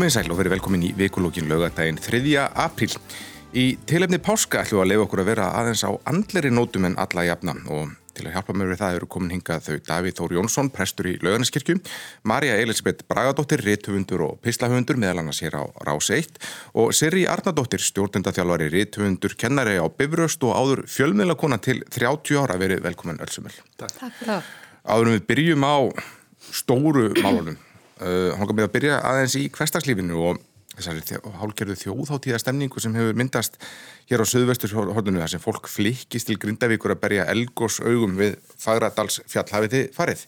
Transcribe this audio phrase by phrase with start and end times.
[0.00, 2.20] Komið sæl og verið velkomin í vikulókin laugadaginn 3.
[2.62, 2.94] apríl.
[3.52, 6.96] Í tilefni páska ætlum við að leiða okkur að vera aðeins á andleri nótum en
[7.04, 10.34] alla jafna og til að hjálpa mér við það eru komin hingað þau Davíð Þór
[10.38, 11.76] Jónsson, prestur í lauganiskirkju,
[12.32, 16.40] Marja Elisabeth Bragadóttir, rithöfundur og pislahöfundur meðal annars hér á Rás 1
[16.80, 22.86] og Sirri Arnardóttir, stjórnendaþjálfari, rithöfundur, kennari á Bifröst og áður fjölmiðlakona til 30 ára verið
[22.88, 23.20] velkomin.
[23.20, 24.00] Takk.
[24.80, 25.76] Áðurum við byrjum á
[26.56, 27.66] stóru málunum
[28.00, 32.94] Uh, hann kom með að byrja aðeins í hverstagslífinu og þessari hálgerðu þjóðháttíða stemningu sem
[32.96, 33.58] hefur myndast
[34.08, 38.38] hér á söðvestur hornunu þar sem fólk flikkist til Grindavíkur að berja elgós augum við
[38.60, 39.48] Fagradals fjall.
[39.50, 40.24] Hafið þið farið?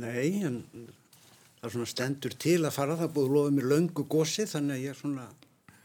[0.00, 0.62] Nei, en
[1.60, 2.98] það er svona stendur til að fara.
[2.98, 5.28] Það búið loðið mér löngu gósi þannig að ég er svona,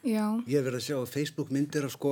[0.05, 0.25] Já.
[0.45, 2.11] ég hef verið að sjá á Facebook myndir að sko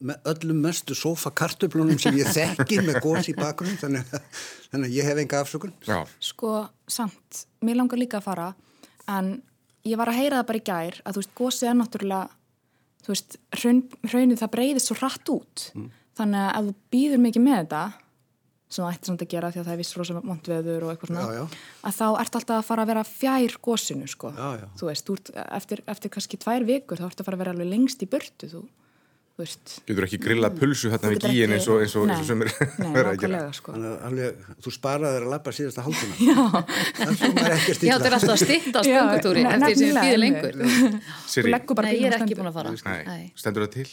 [0.00, 4.14] með öllum mestu sofakartublunum sem ég þekki með gósi í bakgrunn þannig,
[4.72, 5.74] þannig að ég hef enga afsökun.
[5.86, 6.00] Já.
[6.22, 6.54] Sko,
[6.88, 8.48] samt, mér langar líka að fara
[9.12, 9.36] en
[9.86, 12.24] ég var að heyra það bara í gær að þú veist, gósið er náttúrulega
[13.06, 15.86] þú veist, hraun, hraunið það breyðist svo hratt út mm.
[16.18, 17.82] þannig að ef þú býður mikið með þetta
[18.66, 21.12] sem það ætti samt að gera því að það er viss rosa montveður og eitthvað
[21.12, 21.60] svona já, já.
[21.86, 25.22] að þá ert alltaf að fara að vera fjær gósinu sko, já, þú veist, úr,
[25.46, 28.50] eftir, eftir kannski tvær vikur þá ert að fara að vera alveg lengst í burtu
[28.50, 28.64] þú
[29.36, 31.82] Getur ekki grilla pulsu hérna við gíin eins og,
[32.24, 32.48] sem er
[32.80, 33.40] verið að gera.
[33.52, 33.74] sko.
[33.76, 36.38] alveg, Þú sparaði þér að lappa síðasta hálfuna Já.
[37.82, 40.56] Það er alltaf að stitta á spöngutúri eftir sem við býðum lengur.
[41.84, 42.72] Nei, ég er ekki búin að fara.
[43.36, 43.88] Stendur það til?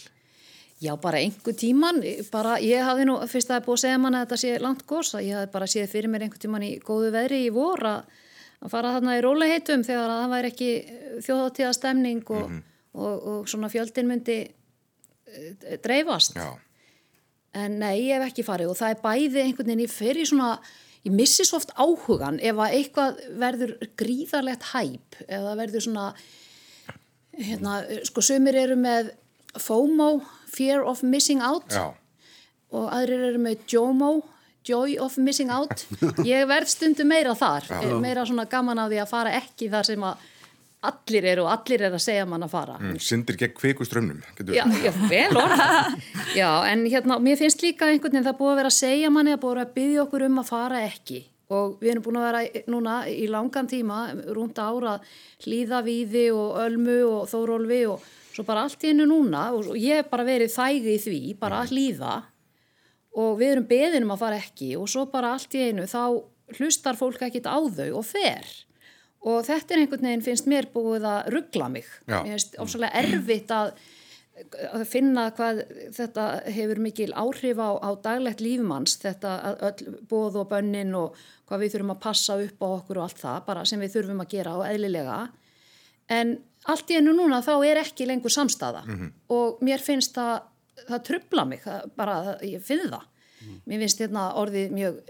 [0.84, 2.02] Já, bara einhver tíman
[2.32, 4.58] bara, ég hafði nú, fyrst að það er búin að segja manna að þetta sé
[4.60, 7.86] langt gósa, ég hafði bara séð fyrir mér einhver tíman í góðu veðri í vor
[7.88, 8.04] að
[8.72, 10.72] fara þarna í róliheitum þegar það væri ekki
[11.24, 12.68] þjóðháttíða stemning og, mm -hmm.
[12.94, 14.38] og, og svona fjöldin myndi
[15.34, 16.60] Eh, dreifast Já.
[17.58, 20.26] en nei, ég hef ekki farið og það er bæði einhvern veginn, ég fer í
[20.30, 20.50] svona
[21.04, 26.06] ég missi svo oft áhugan ef að eitthvað verður gríðarlegt hæp eða verður svona
[27.34, 29.10] hérna, sko sömur eru með
[29.58, 30.10] FOMO,
[30.54, 31.74] Fear of Missing Out.
[31.74, 31.92] Já.
[32.74, 34.12] og aðrir eru með JOMO
[34.66, 35.84] Joy of Missing Out.
[36.26, 37.68] Ég verð stundu meira þar.
[37.70, 37.98] Já.
[38.02, 40.30] meira svona gaman af því að fara ekki þar sem að
[40.84, 42.78] allir eru og allir eru að segja mann að fara.
[42.82, 45.68] Mm, Sindir gegn kveikuströmmnum Já, já, vel orða
[46.40, 49.36] Já, en hérna, mér finnst líka einhvern veginn það búið að vera að segja manni
[49.36, 51.22] að búið að byggja okkur um að fara ekki.
[51.54, 54.02] Og við erum búin að vera núna í langan tíma
[54.36, 54.98] rúnd ára
[55.46, 60.02] hlýða víði og ölmu og þórólfi og svo bara allt í hennu núna og ég
[60.02, 62.14] hef bara verið þægi í því, bara að hlýða
[63.14, 66.04] og við erum beðinum að fara ekki og svo bara allt í hennu þá
[66.58, 68.48] hlustar fólk ekkit á þau og fer.
[69.24, 71.86] Og þetta er einhvern veginn finnst mér búið að ruggla mig.
[72.08, 72.20] Já.
[72.20, 73.72] mér finnst ofsalega erfitt að,
[74.74, 75.62] að finna hvað
[75.96, 76.26] þetta
[76.58, 79.36] hefur mikil áhrif á, á daglegt lífumanns þetta
[79.70, 83.24] öll bóð og bönnin og hvað við þurfum að passa upp á okkur og allt
[83.24, 85.22] það bara sem við þurfum að gera og eðlilega.
[86.12, 86.36] En
[86.72, 89.12] allt í enu núna þá er ekki lengur samstafa mm -hmm.
[89.36, 90.42] og mér finnst það
[90.88, 93.60] það trubla mig, það, bara ég finn það mm.
[93.66, 95.02] mér finnst þetta orðið mjög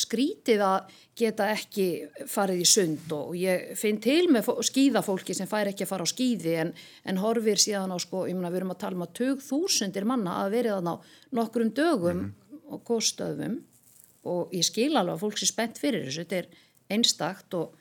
[0.00, 1.86] skrítið að geta ekki
[2.30, 6.10] farið í sund og ég finn til með skýðafólki sem fær ekki að fara á
[6.10, 6.72] skýði en,
[7.04, 10.08] en horfir síðan á sko, ég meina við erum að tala um að tög þúsundir
[10.08, 10.92] manna að verið að ná
[11.38, 12.58] nokkrum dögum mm -hmm.
[12.74, 13.56] og góðstöðum
[14.24, 16.46] og ég skil alveg að fólk sé spennt fyrir þessu, þetta er
[16.90, 17.74] einstakt og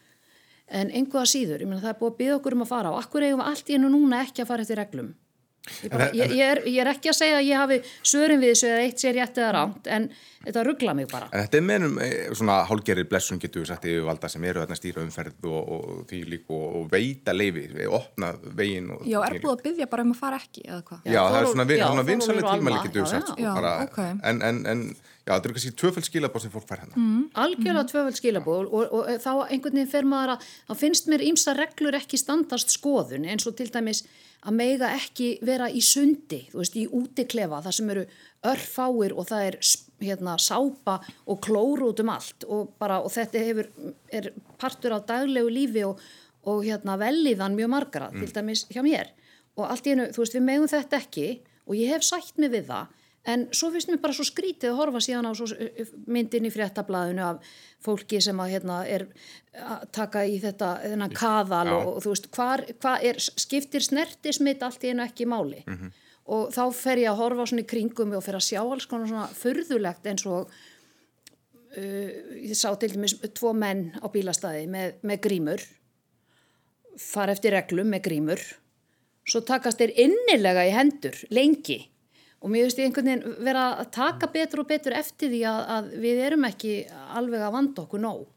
[0.67, 3.01] en einhverja síður, ég meina það er búið að byggja okkur um að fara og
[3.01, 5.13] akkur eigum við allt í enu núna ekki að fara eftir reglum
[5.63, 8.49] Ég, bara, ég, ég, er, ég er ekki að segja að ég hafi svörum við
[8.51, 10.07] þessu eða eitt sér rétt eða ránt en
[10.43, 13.87] þetta ruggla mig bara en Þetta er meðnum eh, svona hálgerir blessun getur við sagt
[13.87, 17.63] yfir valda sem eru að stýra umferð og, og því líku og, og veita leifi,
[17.77, 21.01] við opna vegin Já, er búið að byggja bara um að fara ekki eða hvað?
[21.07, 24.15] Já, já, það er svona, svona vinsalega tímæli getur við sagt já, bara, okay.
[24.19, 24.85] en, en, en
[25.23, 27.23] já, þetta er kannski tvöföld skilabóð sem fólk fær hérna mm.
[27.43, 27.89] Algjörlega mm.
[27.91, 31.97] tvöföld skilabóð og, og þá einhvern veginn fer maður að þá finnst mér ímsa reglur
[31.99, 34.03] ekki standast skoðun eins og til dæmis
[34.43, 38.03] að meiga ekki vera í sundi, þú veist, í útiklefa þar sem eru
[38.51, 39.57] örfáir og það er
[40.03, 40.97] hérna sápa
[41.31, 43.69] og klóru út um allt og bara, og þetta hefur,
[44.11, 46.01] er partur af daglegu lífi og,
[46.49, 48.19] og hérna velliðan mjög margara, mm.
[48.19, 49.13] til dæmis hjá mér
[49.55, 51.27] og allt í hennu, þú veist, við megum þetta ekki
[51.63, 54.79] og ég hef sætt mig við það en svo finnst mér bara svo skrítið að
[54.81, 55.33] horfa síðan á
[56.11, 57.53] myndin í fréttablaðinu af
[57.83, 59.05] fólki sem að hérna er
[59.53, 64.63] að taka í þetta þennan kaðal og, og þú veist hvað hva er, skiptir snertismitt
[64.65, 65.63] allt í einu ekki máli?
[65.67, 65.93] Mm -hmm.
[66.35, 69.07] og þá fer ég að horfa svona í kringum og fer að sjá alls konar
[69.07, 70.51] svona förðulegt eins og
[71.77, 72.09] uh,
[72.43, 75.63] ég sá til dæmis tvo menn á bílastæði með, með grímur
[76.97, 78.41] far eftir reglum með grímur
[79.23, 81.93] svo takast þeir innilega í hendur lengi
[82.43, 85.59] og mér finnst ég einhvern veginn vera að taka betur og betur eftir því að,
[85.77, 86.75] að við erum ekki
[87.15, 88.27] alveg að vanda okkur nóg.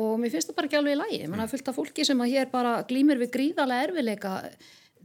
[0.00, 2.20] Og mér finnst það bara ekki alveg í lægi mann har fullt af fólki sem
[2.22, 4.34] að hér bara glýmir við gríðarlega erfileika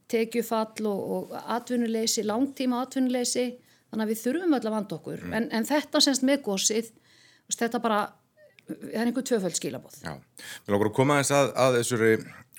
[0.09, 3.47] tekjufall og, og atvinnuleysi langtíma atvinnuleysi.
[3.89, 5.25] Þannig að við þurfum öll að vanda okkur.
[5.25, 5.33] Mm.
[5.38, 6.94] en, en þetta semst með gósið
[7.53, 8.00] þetta bara,
[8.65, 10.15] það er einhver tvöföld skilabóð Já,
[10.65, 12.12] við lókur að koma þess að, að þessari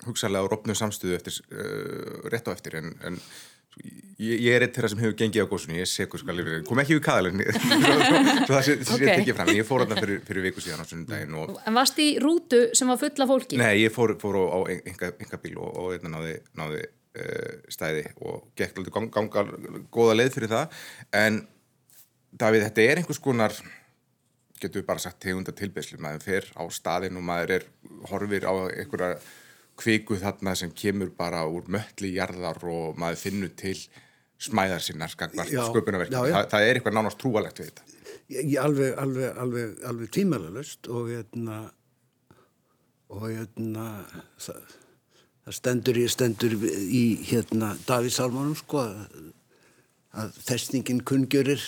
[0.07, 3.19] hugsalega og rofnu samstöðu eftir, uh, rétt á eftir en, en
[4.17, 6.63] Ég, ég er eitt þeirra sem hefur gengið á góðsunni, ég er segur sko alveg,
[6.65, 7.43] kom ekki við kaðalinn,
[8.49, 9.11] það sé okay.
[9.13, 11.35] ekki fram, ég fór þarna fyrir, fyrir viku síðan á sunnudagin.
[11.37, 11.51] Og...
[11.69, 13.59] En varst í rútu sem var fulla fólki?
[13.61, 18.47] Nei, ég fór, fór á enga, bíl og, og einna náði, náði uh, stæði og
[18.57, 19.53] gekk alveg gang, gangar
[19.93, 20.81] góða leið fyrir það,
[21.21, 21.43] en
[22.37, 23.53] Davíð, þetta er einhvers konar,
[24.57, 27.67] getur við bara sagt tegunda tilbæslu, maður fer á staðin og maður er
[28.09, 29.15] horfir á einhverja
[29.77, 33.77] kviku þarna sem kemur bara úr mölli jarðar og maður finnur til
[34.41, 37.85] smæðar sinnar sköpunarverk Þa, það er eitthvað nánast trúalegt við þetta.
[38.27, 41.61] Ég, ég alveg, alveg, alveg, alveg tímalalust og hérna
[43.07, 43.85] og hérna
[44.43, 44.75] það,
[45.45, 48.83] það stendur í stendur í hérna Davís Salmónum sko
[50.17, 51.63] að festningin kungjörir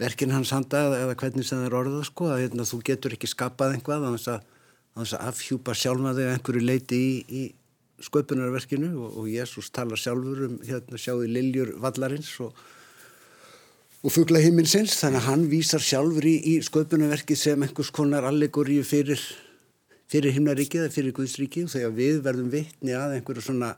[0.00, 3.30] verkinn hans handa eða hvernig sem það er orðað sko að hérna, þú getur ekki
[3.32, 4.52] skapað einhvað þannig að
[4.96, 7.42] þannig að afhjúpa sjálfa þig einhverju leiti í, í
[8.06, 12.52] sköpunarverkinu og, og Jésús tala sjálfur um hérna sjáði Liljur vallarins og,
[14.02, 18.84] og fuggla himminsins þannig að hann vísar sjálfur í, í sköpunarverki sem einhvers konar allegoríu
[18.88, 19.20] fyrir,
[20.12, 23.74] fyrir himnaríkið eða fyrir Guðsríkið þegar við verðum vitni að einhverju svona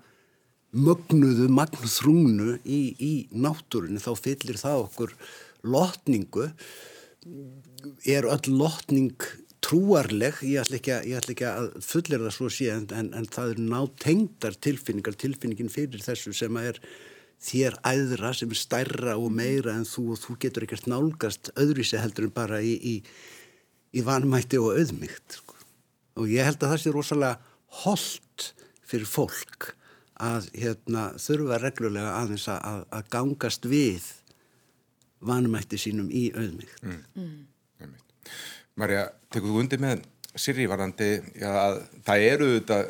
[0.76, 5.14] mögnuðu magnþrúnu í, í náttúrunni þá fyllir það okkur
[5.64, 6.50] lotningu.
[8.06, 9.17] Er öll lotning
[9.64, 13.28] trúarleg, ég ætla ekki að, ætla ekki að fullir það svo sé en, en, en
[13.28, 16.78] það er nátengdar tilfinningar, tilfinningin fyrir þessu sem er
[17.43, 22.00] þér æðra sem er stærra og meira en þú og þú getur ekkert nálgast öðruvísi
[22.00, 22.94] heldur en bara í, í,
[23.94, 25.40] í vanmætti og auðmygt.
[25.40, 25.58] Sko.
[26.19, 27.38] Og ég held að það sé rosalega
[27.84, 28.49] holdt
[28.88, 29.72] fyrir fólk
[30.19, 34.08] að hérna, þurfa reglulega aðeins að, að gangast við
[35.22, 36.82] vanmætti sínum í auðmygt.
[36.82, 37.04] Mm.
[37.14, 37.94] Mm.
[38.78, 40.06] Marja, tekur þú undir með
[40.38, 41.50] Sirri varandi, já,
[42.06, 42.80] það eru þetta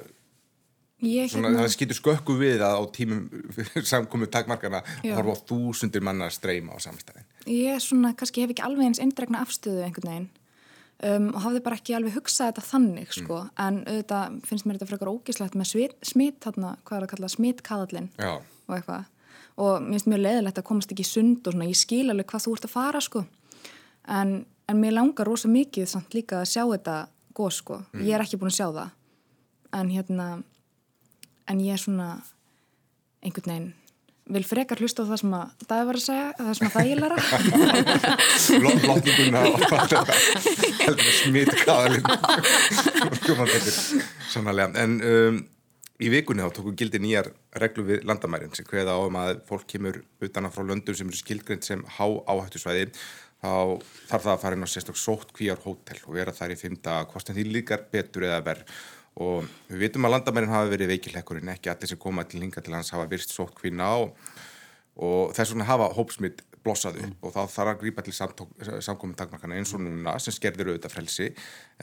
[0.98, 1.60] Svona, hérna...
[1.60, 3.20] það skýtur skökku við að á tímum
[3.92, 8.64] samkomið takmarkana horfa á þúsundir manna að streyma á samstæðin ég svona, kannski hef ekki
[8.66, 10.26] alveg eins eindregna afstöðu einhvern veginn
[11.06, 13.38] um, og hafði bara ekki alveg hugsað þetta þannig sko.
[13.44, 13.54] mm.
[13.62, 15.70] en auðvitað finnst mér þetta frekar ógíslegt með
[16.10, 19.06] smitt, þarna, hvað er að kalla smittkadallin og eitthvað
[19.58, 22.48] og mér finnst mjög leðilegt að komast ekki sund og svona, ég skil alveg hvað
[22.48, 23.24] þú ert að fara sko.
[24.18, 26.96] en en mér langar rosa mikið samt líka að sjá þetta
[27.36, 28.06] góð sko, mm.
[28.06, 28.94] ég er ekki búin að sjá það.
[29.78, 30.28] En hérna
[31.48, 32.08] en ég er svona
[33.24, 33.74] einhvern veginn
[34.28, 36.88] vil frekar hlusta á það sem að það var að segja, það sem að það
[36.88, 37.16] ég læra.
[38.88, 39.40] Lottinguna
[41.22, 42.06] smitkaðalinn.
[44.28, 44.68] Sannarlega.
[44.82, 45.40] En um,
[45.98, 49.64] í vikunni þá tóku gildi nýjar reglu við landamærin sem hveða á um að fólk
[49.70, 52.90] kemur utan að frá löndum sem eru skildgrind sem há áhættu svæði
[53.38, 53.52] þá
[54.10, 57.00] þarf það að fara inn á sérstaklega sótt kvíjar hótel og vera þar í fymta
[57.10, 58.78] hvort en því líkar betur eða verð
[59.18, 62.74] og við vitum að landamærin hafa verið veikilekkurinn ekki allir sem koma til hinga til
[62.74, 63.98] hans hafa virst sótt kvína á
[64.98, 67.16] og þess vegna hafa hópsmitt blossaðu mm.
[67.22, 71.28] og þá þarf að grípa til samkominn takmarkana eins og núna sem skerðir auðvitað frelsi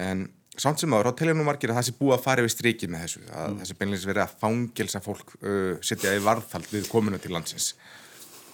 [0.02, 0.28] en
[0.60, 3.06] samt sem ára á teljum margir að það sé búið að fara við strikið með
[3.06, 3.60] þessu að mm.
[3.62, 7.74] þessi beinleins verið að fangelsa fólk uh, setja í varðhald við komuna til landsins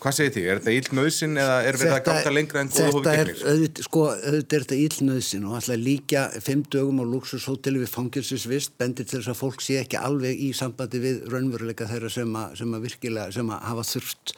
[0.02, 0.46] Hvað segir þið?
[0.50, 3.42] Er þetta íllnöðsin eða er við það að ganga lengra en góða hófi gegnir?
[3.52, 8.74] Er, sko, auðvitað er þetta íllnöðsin og alltaf líka fimm dögum á luxushóteli við fangilsisvist
[8.82, 12.56] bendir til þess að fólk sé ekki alveg í sambandi við raunveruleika þeirra sem að,
[12.64, 14.34] sem að virkilega, sem að hafa þurft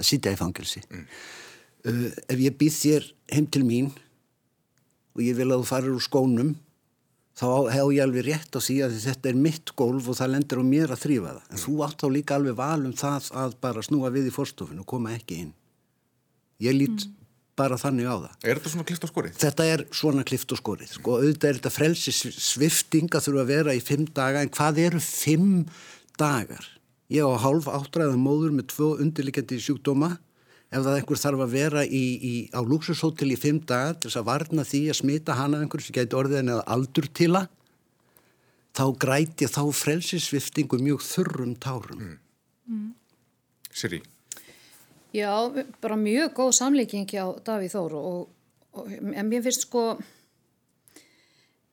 [0.00, 0.84] að sitja í fangilsi.
[0.88, 1.06] Mm.
[1.86, 3.92] Uh, ef ég býð þér heim til mín
[5.12, 6.56] og ég vil að þú farir úr skónum
[7.36, 10.62] þá hef ég alveg rétt á því að þetta er mitt gólf og það lendur
[10.62, 11.44] á mér að þrýfa það.
[11.50, 11.62] En mm.
[11.64, 15.12] þú átt þá líka alveg valum það að bara snúa við í fórstofinu og koma
[15.16, 15.52] ekki inn.
[16.64, 17.16] Ég lít mm.
[17.60, 18.38] bara þannig á það.
[18.40, 19.36] Er þetta svona klift og skorið?
[19.42, 20.94] Þetta er svona klift og skorið.
[20.96, 24.82] Sko auðvitað er þetta frelsi svifting að þurfa að vera í fimm daga en hvað
[24.86, 25.52] eru fimm
[26.16, 26.72] dagar?
[27.12, 30.16] Ég á hálf áttræða móður með tvö undirlikjandi sjúkdóma
[30.72, 34.20] ef það einhver þarf að vera í, í, á luxushótel í fimm dagar til þess
[34.20, 37.46] að varna því að smita hana einhver sem gæti orðið en eða aldur til að
[38.76, 42.18] þá græti þá frelsisviftingu mjög þurrum tárum mm.
[42.66, 42.90] Mm.
[43.70, 44.02] Siri
[45.16, 45.30] Já,
[45.80, 48.26] bara mjög góð samlíking á Davíð Þóru og,
[48.76, 49.94] og en mér finnst sko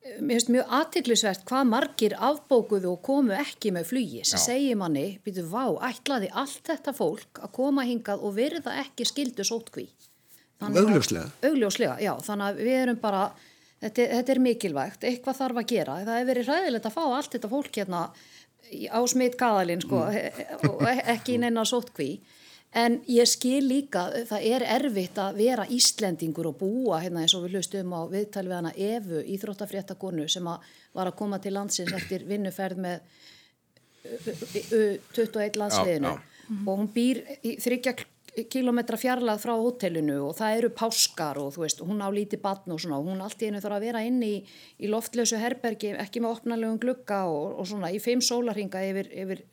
[0.04, 4.24] mér finnst mjög aðtillisvert hvað margir afbókuðu og komu ekki með flugi.
[4.28, 9.08] Sem segir manni, býtu vá, ætlaði allt þetta fólk að koma hingað og verða ekki
[9.08, 9.88] skildu sótkví
[10.72, 11.26] augljóslega.
[11.44, 13.24] Augljóslega, já, þannig að við erum bara
[13.82, 15.98] þetta, þetta er mikilvægt, eitthvað þarf að gera.
[16.04, 18.04] Það hefur verið ræðilegt að fá allt þetta fólk hérna
[18.90, 20.54] á smitt kaðalinn sko, mm.
[20.70, 22.10] og e, ekki inn enna sótkví
[22.74, 27.46] en ég skil líka það er erfitt að vera Íslendingur og búa hérna eins og
[27.46, 31.94] við hlustum á viðtal við hana Evu, íþróttafréttakonu sem að var að koma til landsins
[31.94, 33.06] eftir vinnuferð með
[34.04, 36.16] 21 landsliðinu.
[36.68, 37.22] Og hún býr
[37.64, 37.96] þryggja
[38.50, 42.74] kilometra fjarlað frá hotellinu og það eru páskar og þú veist, hún á líti batn
[42.74, 44.34] og svona og hún allt í einu þarf að vera inn í,
[44.82, 49.44] í loftlösu herbergi, ekki með opnalegum glugga og, og svona í fimm sólarhinga yfir, yfir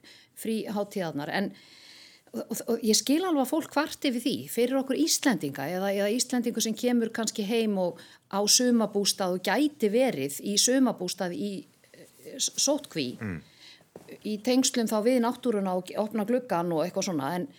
[0.41, 1.53] frí hátíðarnar en
[2.35, 6.11] og, og ég skil alveg að fólk kvarti við því fyrir okkur Íslendinga eða, eða
[6.15, 11.51] Íslendingu sem kemur kannski heim og á sumabústað og gæti verið í sumabústað í
[11.95, 13.41] eh, sótkví mm.
[14.31, 17.51] í tengslum þá við náttúruna og opna gluggan og eitthvað svona en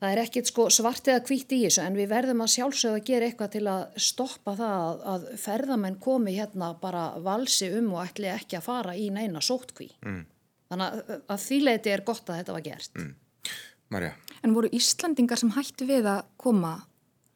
[0.00, 3.26] Það er ekkert sko svart eða kvítt í þessu en við verðum að sjálfsögða gera
[3.28, 8.30] eitthvað til að stoppa það að, að ferðamenn komi hérna bara valsi um og ætli
[8.32, 9.90] ekki að fara í neina sótkví.
[10.08, 10.22] Mm.
[10.70, 12.98] Þannig að, að þýleiti er gott að þetta var gert.
[12.98, 13.12] Mm.
[13.90, 14.10] Marja.
[14.46, 16.74] En voru Íslandingar sem hættu við að koma,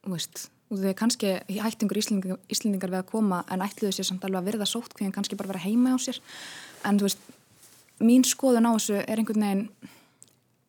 [0.07, 4.41] veist, og þegar kannski hættingur Íslandingar, Íslandingar við að koma en ætluðu sér samt alveg
[4.41, 6.21] að verða sótkví en kannski bara vera heima á sér.
[6.87, 7.27] En þú veist,
[7.99, 9.67] mín skoðun á þessu er einhvern veginn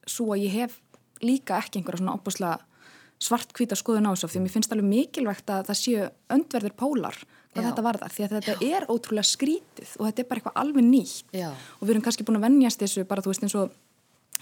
[0.06, 0.76] svo að ég hef
[1.24, 2.56] líka ekki einhverja svona opusla
[3.22, 7.18] svartkvíta skoðun á þessu því mér finnst alveg mikilvægt að það séu öndverðir pólar
[7.56, 7.70] hvað Já.
[7.70, 8.76] þetta varðar því að þetta Já.
[8.76, 11.48] er ótrúlega skrítið og þetta er bara eitthvað alveg nýtt Já.
[11.50, 13.74] og við erum kannski búin að vennjast þessu bara þú veist eins og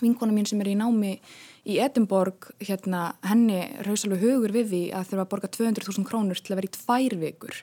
[0.02, 1.14] vinkona mín sem er í námi
[1.70, 6.52] í Edinborg hérna henni rausalega hugur við því að þurfa að borga 200.000 krónur til
[6.52, 7.60] að vera í tvær vikur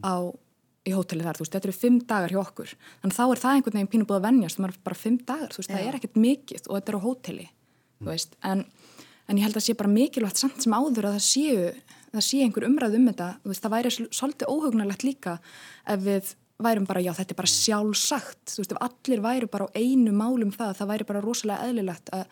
[0.00, 0.14] á
[0.86, 2.72] í hótelið þar, þú veist, þetta eru fimm dagar hjá okkur
[3.02, 5.52] þannig þá er það einhvern veginn pínu búið að vennjast, það er bara fimm dagar,
[5.52, 7.46] þú veist, það er ekkert mikið og þetta er á hóteli
[8.06, 8.62] veist, en,
[9.26, 11.66] en ég held að sé bara mikilvægt samt sem áður að það séu
[12.16, 15.38] það sé einhver umræð um þetta veist, það væri svolítið óhugnalegt líka
[15.86, 19.68] ef við værum bara, já þetta er bara sjálfsagt þú veist, ef allir væri bara
[19.68, 22.24] á einu málum það, það væri bara rosalega eðlilegt að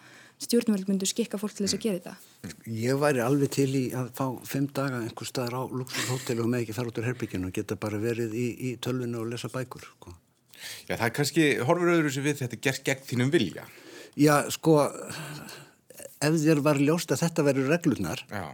[0.45, 4.11] stjórnvöld myndu skikka fólk til þess að gera þetta Ég væri alveg til í að
[4.17, 7.55] fá fimm daga einhver staðar á luxushóteli og með ekki fara út úr herbygginu og
[7.57, 10.13] geta bara verið í, í tölvinu og lesa bækur sko.
[10.89, 13.65] Já, það er kannski, horfur öðru sem við þetta gerst gegn þínum vilja
[14.15, 14.77] Já, sko,
[16.23, 18.45] ef þér var ljóst að þetta verður reglunar, Já.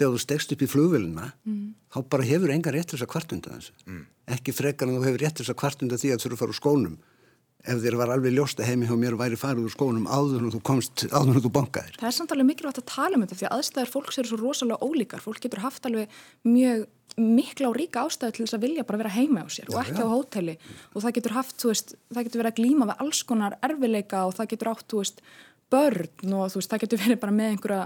[0.00, 1.62] Þegar þú stegst upp í flugvelina, mm.
[1.92, 3.76] þá bara hefur enga rétt þess að kvartunda þessu.
[3.86, 4.02] Mm.
[4.36, 6.54] Ekki frekar en þú hefur rétt þess að kvartunda því að þú þurfa að fara
[6.54, 7.00] úr skónum.
[7.60, 10.54] Ef þér var alveg ljóst að heimi hjá mér væri farið úr skónum áður en
[10.54, 11.98] þú komst, áður en þú bankaðir.
[12.00, 14.38] Það er samt alveg mikilvægt að tala um þetta því að aðstæðar fólks eru svo
[14.40, 15.20] rosalega ólíkar.
[15.20, 16.16] Fólk getur haft alveg
[16.48, 16.86] mjög
[17.20, 19.80] mikla og ríka ástæðu til þess að vilja bara vera heima á sér já, og
[19.82, 20.06] ekki já.
[20.06, 20.54] á hóteli
[20.94, 24.22] og það getur haft, þú veist, það getur verið að glíma við alls konar erfileika
[24.28, 25.22] og það getur átt, þú veist,
[25.70, 27.82] börn og þú veist, það getur verið bara með einhverja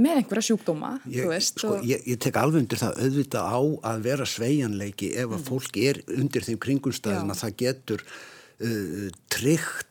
[0.00, 1.86] með einhverja sjúkdóma, ég, veist sko, og...
[1.88, 3.60] ég, ég tek alveg undir það auðvitað á
[3.92, 5.46] að vera sveianleiki ef að mm.
[5.48, 9.86] fólk er undir þeim kringumstæðum að það getur uh, tryggt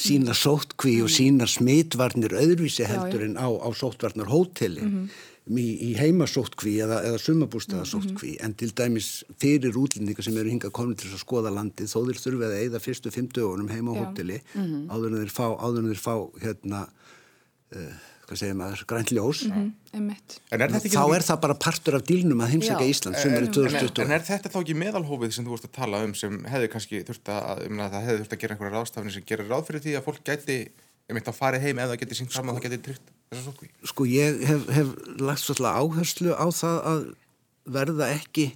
[0.00, 1.06] sína sótkví mm.
[1.06, 5.90] og sína smitvarnir öðruvísi heldur já, en á, á sótvarnar hóteli mm -hmm í, í
[5.98, 8.44] heimasóttkví eða, eða sumabústæðasóttkví mm -hmm.
[8.44, 12.20] en til dæmis fyrir útlendingar sem eru hingað komin til að skoða landi þó þeir
[12.24, 14.88] þurfið að eigða fyrstu fimm dögunum heima á hóteli mm -hmm.
[14.90, 16.88] áður en þeir fá, þeir fá hérna
[17.76, 17.94] uh,
[18.30, 19.52] hvað segir maður, grænt ljós mm
[19.92, 20.10] -hmm.
[20.54, 24.26] er þá er það bara partur af dílnum að heimsækja Ísland í 2020 En er
[24.26, 27.66] þetta þá ekki meðalhófið sem þú vorust að tala um sem hefði kannski þurft að,
[27.66, 30.06] um að það hefði þurft að gera einhverja ráðstafni sem gerir ráð fyrir því að
[30.06, 30.58] fólk gæti
[31.10, 33.70] um eitt að fari heim eða geti sínt saman að það geti tryggt þessa sótkví?
[33.90, 37.00] Sko ég hef, hef lagt svolítið áherslu á það að
[37.70, 38.46] verða ekki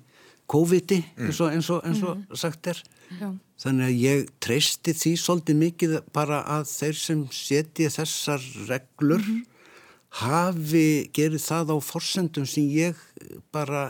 [0.50, 1.24] COVID-i mm.
[1.26, 2.36] eins og, eins og, eins og mm.
[2.38, 2.80] sagt er
[3.16, 3.30] Já.
[3.64, 9.30] þannig að ég treysti því svolítið mikið bara að þeir sem setja þessar reglur mm
[9.30, 9.53] -hmm.
[10.21, 12.99] Hafi gerið það á forsendum sem ég
[13.54, 13.88] bara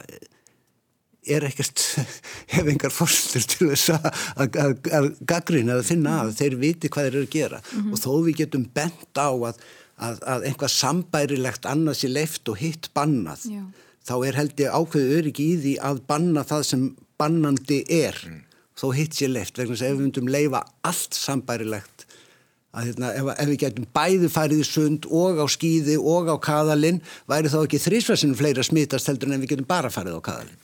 [1.25, 1.81] er ekkert,
[2.54, 7.25] hef engar fórslur til þess að gaggrina að finna að þeir viti hvað þeir eru
[7.25, 7.93] að gera mm -hmm.
[7.93, 9.62] og þó við getum bent á að,
[9.97, 13.62] að, að einhvað sambærilegt annað sér leift og hitt bannað Já.
[14.04, 16.88] þá er held ég ákveðu öryggi í því að banna það sem
[17.21, 18.40] bannandi er mm.
[18.76, 22.07] þó hitt sér leift vegna þess að ef við myndum leifa allt sambærilegt
[22.75, 26.37] að hérna, ef, ef við getum bæði farið í sund og á skýði og á
[26.43, 30.61] kaðalinn væri þá ekki þrísværsinu fleira smitast heldur en við getum bara farið á kaðalinn?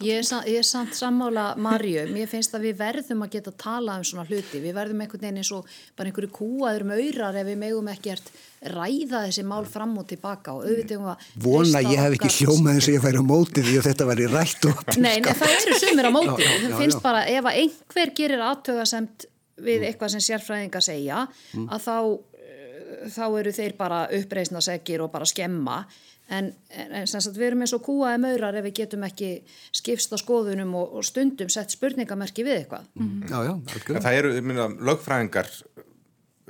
[0.00, 3.58] Ég er, ég er samt sammála Marju, mér finnst að við verðum að geta að
[3.60, 7.36] tala um svona hluti, við verðum einhvern veginn eins og bara einhverju kúaður um öyrar
[7.36, 8.30] ef við megum ekkert
[8.72, 10.56] ræða þessi mál fram og tilbaka.
[10.56, 13.66] Og auðvitað um að Vona ég hef ekki hljómað eins og ég færi á móti
[13.66, 16.76] því að þetta var í rætt og Nei, en það eru sumir á móti, það
[16.80, 17.04] finnst já.
[17.04, 19.86] bara ef að einhver gerir aðtöðasemt við mm.
[19.90, 21.68] eitthvað sem sérfræðinga segja mm.
[21.72, 21.96] að þá,
[22.42, 25.82] eh, þá eru þeir bara uppreysna segir og bara skemma
[26.28, 29.30] en, en sagt, við erum eins og kúaði maurar ef við getum ekki
[29.74, 33.28] skipst á skoðunum og, og stundum sett spurningamerki við eitthvað mm.
[33.30, 35.52] Já, já, algjörlega Það eru, ég minna, lögfræðingar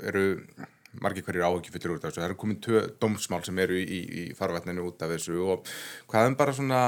[0.07, 0.25] eru
[1.03, 4.25] margir hverjir áhugifillir út af þessu það eru komin tvö dómsmál sem eru í, í
[4.37, 5.71] farvætninu út af þessu og
[6.11, 6.81] hvað er bara svona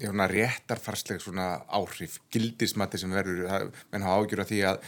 [0.00, 4.80] svona réttarfarsleg svona áhrif gildismatti sem verður menn hafa áhugjur af því að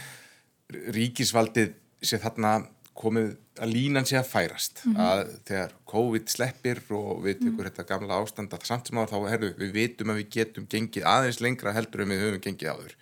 [0.97, 2.57] ríkisvaldið sé þarna
[2.97, 5.01] komið að línan sé að færast mm -hmm.
[5.05, 7.69] að þegar COVID sleppir og við tökum mm -hmm.
[7.69, 11.05] þetta gamla ástand að samt sem á þá herru við vitum að við getum gengið
[11.05, 12.93] aðeins lengra heldur en við höfum gengið áður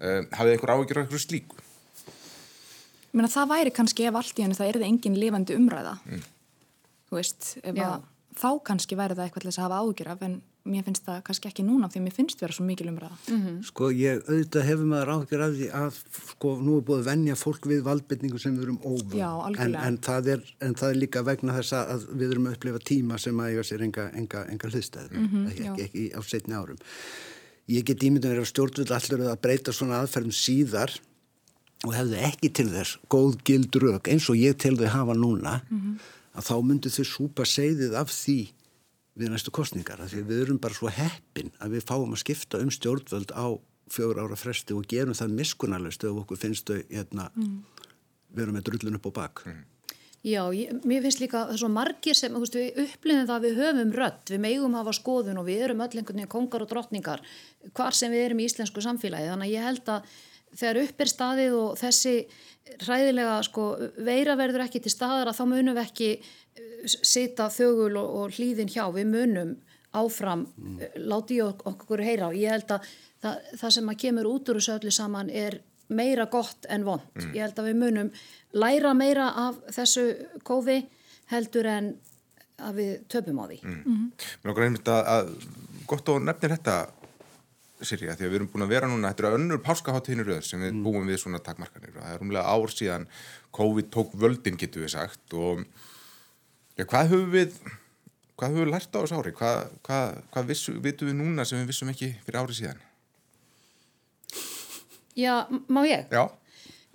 [0.00, 1.56] uh, hafið ykkur áhyggjur á ykkur slíku?
[3.12, 5.98] Mér meina það væri kannski ef allt í henni það er það engin lifandi umræða
[6.04, 6.22] mm.
[7.08, 8.02] þú veist, að,
[8.36, 11.22] þá kannski væri það eitthvað til þess að hafa áhyggjur af en mér finnst það
[11.26, 13.16] kannski ekki núna því mér finnst vera svo mikil umræða.
[13.28, 13.56] Mm -hmm.
[13.70, 15.98] Sko ég auðvitað hefur maður áhugir af því að
[16.30, 19.98] sko nú er búið að vennja fólk við valdbytningu sem við erum óvöld en, en,
[20.60, 23.62] en það er líka vegna þess að við erum að upplifa tíma sem að eiga
[23.62, 26.78] sér enga, enga, enga hlustæð mm -hmm, ekki, ekki, ekki á setni árum.
[27.68, 30.90] Ég get ímyndin að vera stjórnvöld allur að breyta svona aðferðum síðar
[31.86, 35.60] og hefðu ekki til þess góð gild rauk eins og ég til þau hafa núna
[35.62, 35.94] mm -hmm.
[36.36, 38.52] að þá myndu þau súpa segðið af því
[39.18, 42.70] við næstu kostningar því við erum bara svo heppin að við fáum að skipta um
[42.74, 43.46] stjórnvöld á
[43.90, 47.58] fjögur ára fresti og gerum það miskunarlegst ef okkur finnst þau hérna, mm.
[48.38, 49.66] vera með drullun upp á bak mm.
[50.20, 53.38] Já, ég, mér finnst líka það er svo margir sem, þú veist, við upplifum það
[53.38, 56.64] að við höfum rött, við megum hafa skoðun og við erum öll einhvern veginn kongar
[56.66, 57.22] og drottningar
[57.72, 60.18] hvar sem við erum í íslensku samfélagi þannig að ég held að
[60.56, 62.14] þegar upp er staðið og þessi
[62.86, 63.64] ræðilega sko,
[64.04, 66.10] veira verður ekki til staðar að þá munum við ekki
[66.86, 69.56] sita þögul og, og hlýðin hjá við munum
[69.96, 71.00] áfram mm.
[71.10, 72.86] láti ég okkur heyra og ég held að
[73.22, 75.58] það, það sem að kemur út úr þessu öllu saman er
[75.90, 77.32] meira gott en vond mm.
[77.34, 78.12] ég held að við munum
[78.54, 80.06] læra meira af þessu
[80.46, 80.78] kófi
[81.32, 81.92] heldur en
[82.60, 84.06] að við töpum á því mm.
[84.44, 85.34] Mér okkur einmitt að, að
[85.90, 86.78] gott og nefnir þetta
[87.80, 90.60] Sirja, því að við erum búin að vera núna, þetta er önnur páskaháttíðinu röð sem
[90.60, 90.82] við mm.
[90.84, 93.06] búum við svona takmarkanir og það er umlega ár síðan
[93.56, 95.64] COVID tók völdin getur við sagt og
[96.80, 97.56] Já, hvað höfum við,
[98.40, 99.32] hvað höfum við lært á þessu ári?
[99.36, 102.78] Hvað, hvað, hvað vissu, vitum við núna sem við vissum ekki fyrir ári síðan?
[105.18, 105.34] Já,
[105.68, 106.06] má ég?
[106.08, 106.22] Já.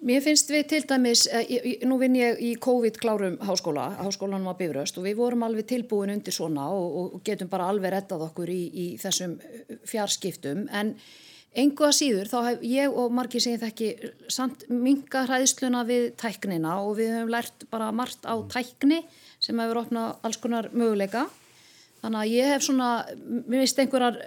[0.03, 4.97] Mér finnst við til dæmis, eh, nú vinn ég í COVID-klárum háskóla, háskólanum á Bifröst
[4.97, 8.63] og við vorum alveg tilbúin undir svona og, og getum bara alveg rettað okkur í,
[8.73, 9.39] í þessum
[9.87, 10.97] fjarskiptum en
[11.55, 13.89] Engu að síður þá hef ég og margir segið ekki
[14.27, 18.97] samt minga hræðsluna við tæknina og við höfum lært bara margt á tækni
[19.39, 21.29] sem hefur opnað alls konar möguleika.
[22.05, 22.87] Þannig að ég hef svona,
[23.49, 24.19] mér veist einhverjar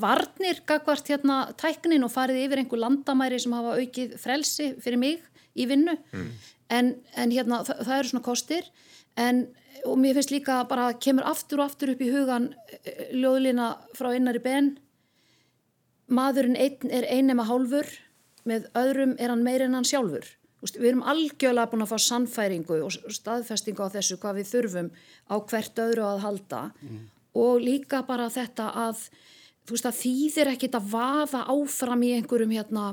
[0.00, 5.26] varnir gagvart hérna tæknin og farið yfir einhver landamæri sem hafa aukið frelsi fyrir mig
[5.52, 5.98] í vinnu.
[6.16, 6.30] Mm.
[6.72, 6.88] En,
[7.20, 8.70] en hérna það, það eru svona kostir
[9.20, 9.44] en
[9.86, 12.48] og mér finnst líka bara kemur aftur og aftur upp í hugan
[12.80, 14.72] eh, ljóðlina frá einnari benn.
[16.08, 17.86] Maðurinn einn er einnema hálfur,
[18.48, 20.32] með öðrum er hann meir en hann sjálfur
[20.74, 24.88] við erum algjörlega búin að fá sannfæringu og staðfestingu á þessu hvað við þurfum
[25.30, 27.02] á hvert öðru að halda mm.
[27.36, 29.06] Og líka bara þetta að
[29.66, 32.84] þú veist að þýðir ekkit að vaða áfram í einhverjum hérna,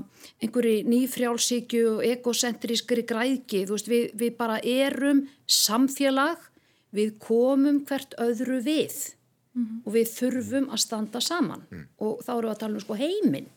[0.41, 6.49] einhverju nýfrjálsíkju og egocentrískri græðki, þú veist við, við bara erum samfélag,
[6.93, 9.13] við komum hvert öðru við
[9.53, 9.81] mm -hmm.
[9.85, 11.85] og við þurfum að standa saman mm.
[11.97, 13.49] og þá eru við að tala um sko heiminn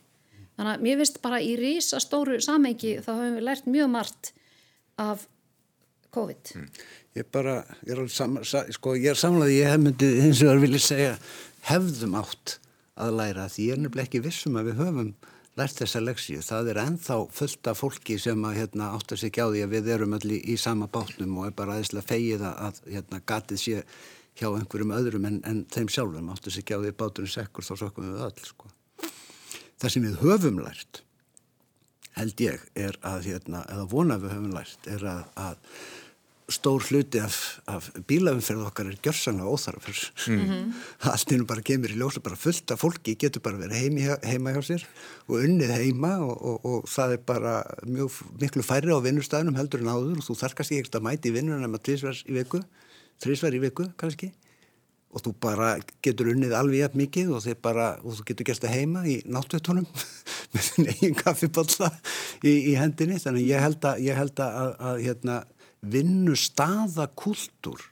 [0.57, 4.31] Þannig að mér finnst bara í rísa stóru samengi þá hefum við lært mjög margt
[4.97, 5.27] af
[6.17, 6.53] COVID.
[6.57, 6.69] Mm.
[7.17, 10.59] Ég bara, ég er alveg sam, sko, ég er samlaði, ég hef myndið eins og
[10.61, 11.15] vilja segja
[11.65, 12.59] hefðum átt
[13.01, 15.09] að læra því ég er nefnilega ekki vissum að við höfum
[15.57, 16.43] lært þessa leksíu.
[16.45, 19.91] Það er enþá fullt af fólki sem að hérna, átta sig á því að við
[19.97, 23.83] erum allir í sama bátnum og er bara aðeinslega fegið að hérna, gatið sé
[24.37, 28.11] hjá einhverjum öðrum en, en þeim sjálfum átta sig á því báturinn sekkur þá sökum
[28.11, 28.73] við öll sko.
[29.81, 31.01] Það sem við höfum lært,
[32.17, 35.81] held ég, er að, hérna, eða vona við höfum lært, er að, að
[36.53, 39.99] stór hluti af, af bílaumferð okkar er gjörsanlega óþarfur.
[40.29, 40.73] Mm -hmm.
[41.11, 44.53] Allt innum bara kemur í ljósa, bara fullt af fólki getur bara verið heima, heima
[44.55, 44.87] hjá sér
[45.27, 49.81] og unnið heima og, og, og það er bara mjög, miklu færri á vinnustæðinum heldur
[49.81, 52.63] en áður og þú þarkast ekki ekkert að mæti í vinnunum nema trísverð í viku,
[53.23, 54.33] þrísverð í viku kannski
[55.17, 55.69] og þú bara
[56.05, 59.87] getur unnið alveg jægt mikið og, bara, og þú getur gert það heima í náttuðtónum
[60.53, 61.91] með þinn eigin kaffiballa
[62.45, 65.39] í, í hendinni þannig ég held að, ég held að, að hérna,
[65.83, 67.83] vinnu staðakultúr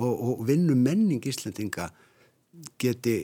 [0.00, 1.90] og, og vinnu menning Íslandinga
[2.80, 3.20] geti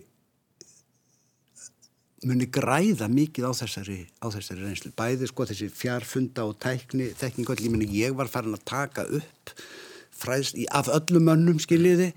[2.26, 4.90] muni græða mikið á þessari, á þessari reynslu.
[4.96, 7.56] Bæði sko þessi fjárfunda og tækni, þekkingu,
[7.96, 9.54] ég var farin að taka upp
[10.20, 12.10] fræðslu af öllum mönnum skiljiði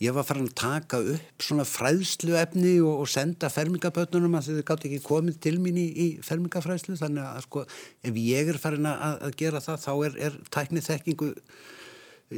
[0.00, 4.68] ég var farin að taka upp svona fræðslu efni og, og senda fermingabötnunum að þau
[4.70, 6.96] gátt ekki komið til mín í, í fermingafræðslu.
[7.00, 7.66] Þannig að sko
[8.08, 11.34] ef ég er farin að, að gera það þá er, er tæknið þekkingu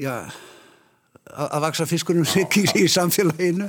[0.02, 0.16] já
[1.30, 3.68] að vaksa fiskunum sikir í samfélaginu.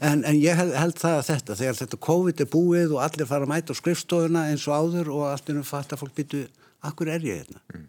[0.00, 3.28] En, en ég held, held það að þetta þegar þetta COVID er búið og allir
[3.28, 6.46] fara að mæta á skrifstofuna eins og áður og allt innum fatt að fólk byttu,
[6.88, 7.60] akkur er ég hérna?
[7.74, 7.86] Mm.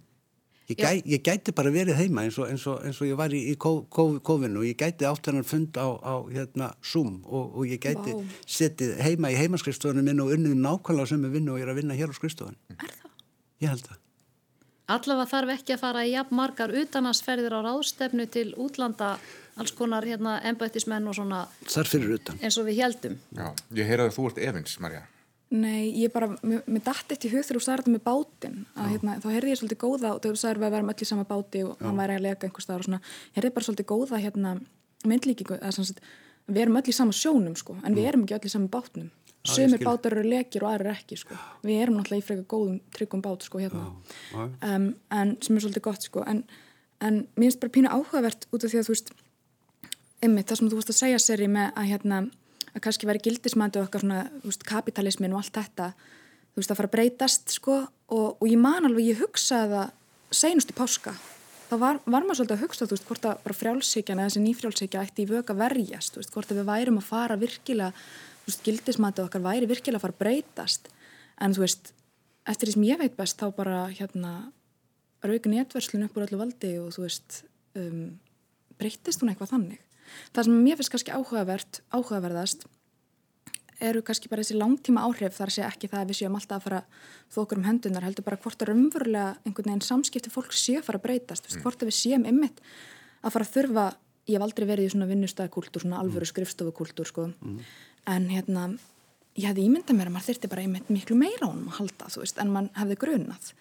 [0.69, 3.33] Ég, gæ, ég gæti bara verið heima eins og, eins og, eins og ég var
[3.33, 7.69] í, í COVID-19 og ég gæti átt hennar fund á, á hérna, Zoom og, og
[7.69, 8.21] ég gæti wow.
[8.45, 11.81] setið heima í heimaskrifstofunum minn og unnið nákvæmlega sem er vinnu og ég er að
[11.81, 12.59] vinna hér á skrifstofun.
[12.77, 13.11] Er það?
[13.59, 14.05] Ég held það.
[14.89, 19.11] Allavega þarf ekki að fara í jafn margar utanansferðir á ráðstefnu til útlanda
[19.59, 22.39] alls konar hérna embættismenn og svona Þar fyrir utan.
[22.41, 25.03] eins og við heldum Já, ég heyraði að þú ert Evins, Marja
[25.49, 29.15] Nei, ég bara, mér dætti eftir hug þegar þú sagði þetta með bátinn að hérna,
[29.23, 31.79] þá heyrði ég svolítið góða og þú sagði við vera öll í sama báti og
[31.81, 32.99] hann væri að lega einhver staðar og svona,
[33.33, 34.51] heyrði bara svolítið góða hérna
[35.09, 36.03] myndlíkingu, að sagt,
[36.45, 39.09] við erum öll í sama sjónum sko, en við erum ekki öll í sama bátnum
[39.47, 41.37] Sumir bátar eru lekir og aðra ekki sko.
[41.63, 43.85] Við erum náttúrulega í freka góðum tryggum bát sko hérna.
[44.35, 46.23] Um, en sem er svolítið gott sko.
[46.27, 46.43] En,
[46.99, 49.13] en mér finnst bara pínu áhugavert út af því að þú veist,
[50.27, 52.21] ymmið það sem þú veist að segja sér í með að hérna,
[52.73, 55.87] að kannski veri gildismæntu okkar svona, þú veist, kapitalismin og allt þetta,
[56.53, 57.75] þú veist, að fara að breytast sko.
[58.09, 59.89] Og, og ég man alveg, ég hugsaði það
[60.31, 61.13] seinust í páska.
[61.69, 64.41] þá var, var maður svolítið að hugsa þú veist hvort að bara frjálsíkjan eða þessi
[64.41, 68.49] nýfrjálsíkja ætti í vöga verjast, þú veist hvort að við værum að fara virkilega þú
[68.49, 70.89] veist, gildismatið okkar væri virkilega að fara að breytast.
[71.39, 71.93] En þú veist,
[72.49, 74.51] eftir því sem ég veit best þá bara hérna
[75.21, 76.09] rauk netverslun
[80.33, 82.67] það sem mér finnst kannski áhugavert áhugaverðast
[83.79, 86.65] eru kannski bara þessi langtíma áhrif þar sé ekki það að við séum alltaf að
[86.67, 86.81] fara
[87.35, 90.99] þokur um hendunar heldur bara hvort að raunverulega einhvern veginn samskipti fólk sé að fara
[90.99, 91.63] að breytast mm.
[91.63, 92.59] hvort að við séum ymmit
[93.23, 93.85] að fara að þurfa
[94.29, 97.29] ég hef aldrei verið í svona vinnustæðkultúr svona alvöru skrifstofukultúr sko.
[97.41, 97.61] Mm.
[98.09, 98.65] En hérna
[99.39, 102.09] ég hefði ímyndað mér að maður þurfti bara einmitt miklu meira á hann að halda
[102.13, 103.51] þú veist en mann hefði grunað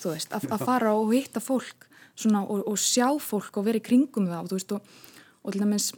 [0.00, 1.86] þú veist að, að fara og hitta fólk
[2.18, 4.96] svona og, og sjá fólk og vera í kringum það þú veist og,
[5.42, 5.90] og til dæmis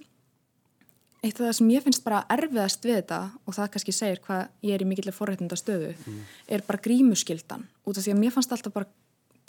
[1.20, 4.46] eitt af það sem ég finnst bara erfiðast við þetta og það kannski segir hvað
[4.64, 6.22] ég er í mikilvæg forrætnda stöðu mm.
[6.48, 8.88] er bara grímuskyldan út af því að mér fannst alltaf bara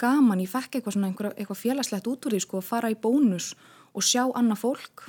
[0.02, 3.52] gaman ég fekk eitthvað eitthvað félagslegt út úr því sko að fara í bónus
[3.92, 5.06] og sjá annað fólk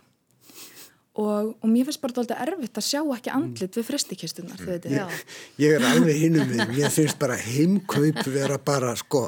[1.13, 5.19] Og, og mér finnst bara alltaf erfitt að sjá ekki andlit við fristikistunar ég,
[5.62, 9.21] ég er alveg hinnum við mér finnst bara heimkaup vera bara sko,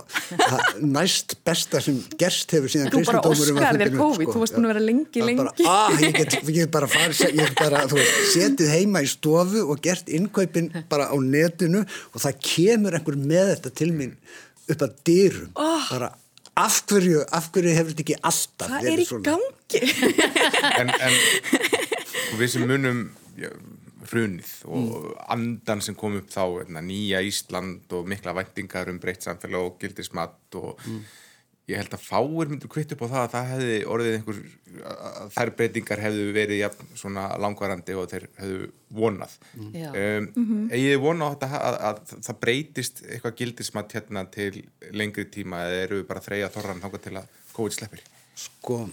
[0.82, 4.66] næst besta sem gerst hefur síðan þú bara oskar þér COVID, sko, þú varst búin
[4.66, 8.20] að vera lengi lengi bara, ah, ég get, get bara farið ég get bara, veist,
[8.34, 13.54] setið heima í stofu og gert innkaupin bara á netinu og það kemur einhver með
[13.54, 14.18] þetta til mín
[14.74, 15.54] upp að dyrum.
[15.54, 15.86] Oh.
[15.94, 16.16] bara
[16.56, 19.24] af hverju, af hverju hefur þetta ekki alltaf það er í svona?
[19.28, 19.52] gangi?
[20.80, 21.75] En, en
[22.40, 23.06] við sem munum
[23.40, 23.52] já,
[24.10, 25.12] hrunið og mm.
[25.36, 29.80] andan sem kom upp þá hérna, nýja Ísland og mikla vendingar um breytt samfélag og
[29.82, 31.00] gildismat og mm.
[31.72, 34.42] ég held að fáir myndur kvitt upp á það að það hefði orðið einhver
[35.36, 38.70] þær breytingar hefðu verið ja, svona langvarandi og þeir hefðu
[39.00, 39.72] vonað mm.
[39.72, 40.70] um, mm -hmm.
[40.76, 44.54] eigið vona að, að, að það breytist eitthvað gildismat hérna til
[44.92, 48.08] lengri tíma eða eru við bara að þreja þorran hanga til að COVID sleppir?
[48.36, 48.86] Sko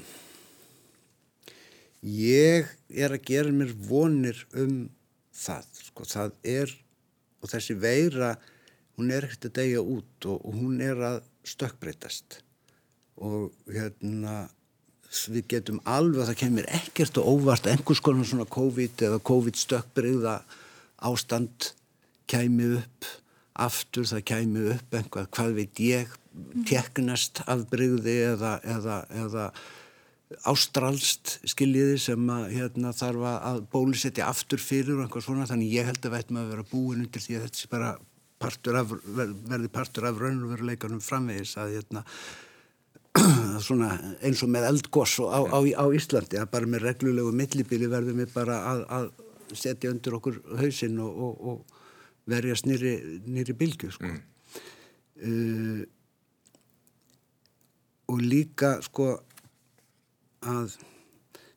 [2.02, 4.88] ég er að gera mér vonir um
[5.32, 6.72] það sko það er
[7.42, 8.34] og þessi veira
[8.98, 12.40] hún er ekkert að degja út og, og hún er að stökkbreytast.
[13.22, 14.46] Og hérna
[15.32, 19.58] við getum alveg að það kemur ekkert og óvart einhvers konar svona COVID eða COVID
[19.60, 20.38] stökkbreyða
[21.04, 21.72] ástand
[22.30, 23.10] kæmi upp
[23.60, 26.14] aftur það kæmi upp einhvað hvað veit ég
[26.68, 29.48] teknast afbreyði eða, eða, eða
[30.48, 35.88] ástralst skiljiði sem að hérna, þarf að bólusetja aftur fyrir og einhver svona þannig ég
[35.90, 37.90] held að veitum að vera búin undir því að þetta sé bara
[38.42, 42.04] partur af, verði partur af raunveruleikanum framvegis að hérna,
[43.66, 43.92] svona,
[44.24, 48.34] eins og með eldgoss á, á, á Íslandi að bara með reglulegu millibili verðum við
[48.34, 49.10] bara að, að
[49.58, 54.08] setja undir okkur hausinn og, og, og verjast nýri bilgu sko.
[54.08, 54.22] mm.
[55.26, 55.82] uh,
[58.12, 59.14] og líka sko
[60.42, 60.76] að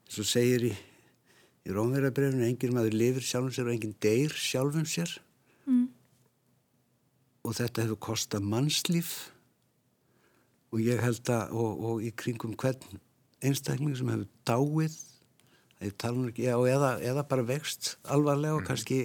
[0.06, 0.72] eins og segir í,
[1.66, 5.16] í Rómverðarbrefinu enginn maður lifir sjálfum sér og enginn deyr sjálfum sér.
[5.66, 5.88] Mm.
[7.42, 9.10] og þetta hefur kostað mannslíf.
[10.74, 13.00] Og ég held að og, og í kringum hvern
[13.44, 14.96] einstakling sem hefur dáið
[15.76, 18.68] ekki, já, eða, eða bara vext alvarlega og mm.
[18.70, 19.00] kannski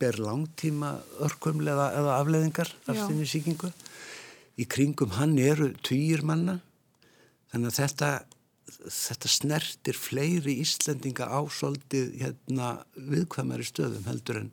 [0.00, 3.70] ber langtíma örkumlega eða afleðingar af þenni síkingu
[4.56, 6.58] í kringum hann eru týjir manna.
[7.52, 8.10] Þannig að þetta
[8.66, 14.50] þetta snertir fleiri Íslendinga á svolítið hérna, viðkvæmari stöðum heldur en,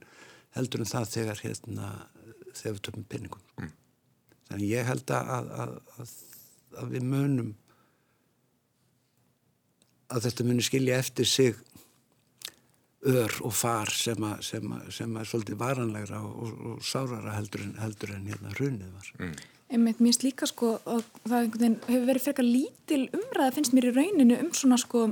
[0.57, 1.89] heldur en það þegar hérna,
[2.53, 3.73] þegar við töfum pinningum mm.
[4.51, 6.15] þannig ég held að, að, að,
[6.83, 7.53] að við munum
[10.13, 11.61] að þetta munir skilja eftir sig
[13.03, 17.33] ör og far sem að sem að, sem að svolítið varanlegra og, og, og sárara
[17.35, 19.33] heldur en, heldur en hérna hrunið var mm.
[19.73, 21.47] Einmitt, mér finnst líka sko og það
[21.87, 25.07] hefur verið frekar lítil umræða finnst mér í rauninu um svona sko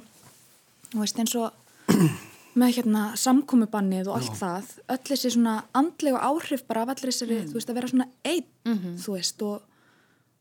[0.91, 1.49] þú veist eins og
[2.61, 4.39] með hérna samkómubannið og allt Já.
[4.43, 7.49] það öll þessi svona andlega áhrif bara af allir þessari, mm.
[7.51, 8.95] þú veist, að vera svona einn, mm -hmm.
[9.03, 9.61] þú veist, og,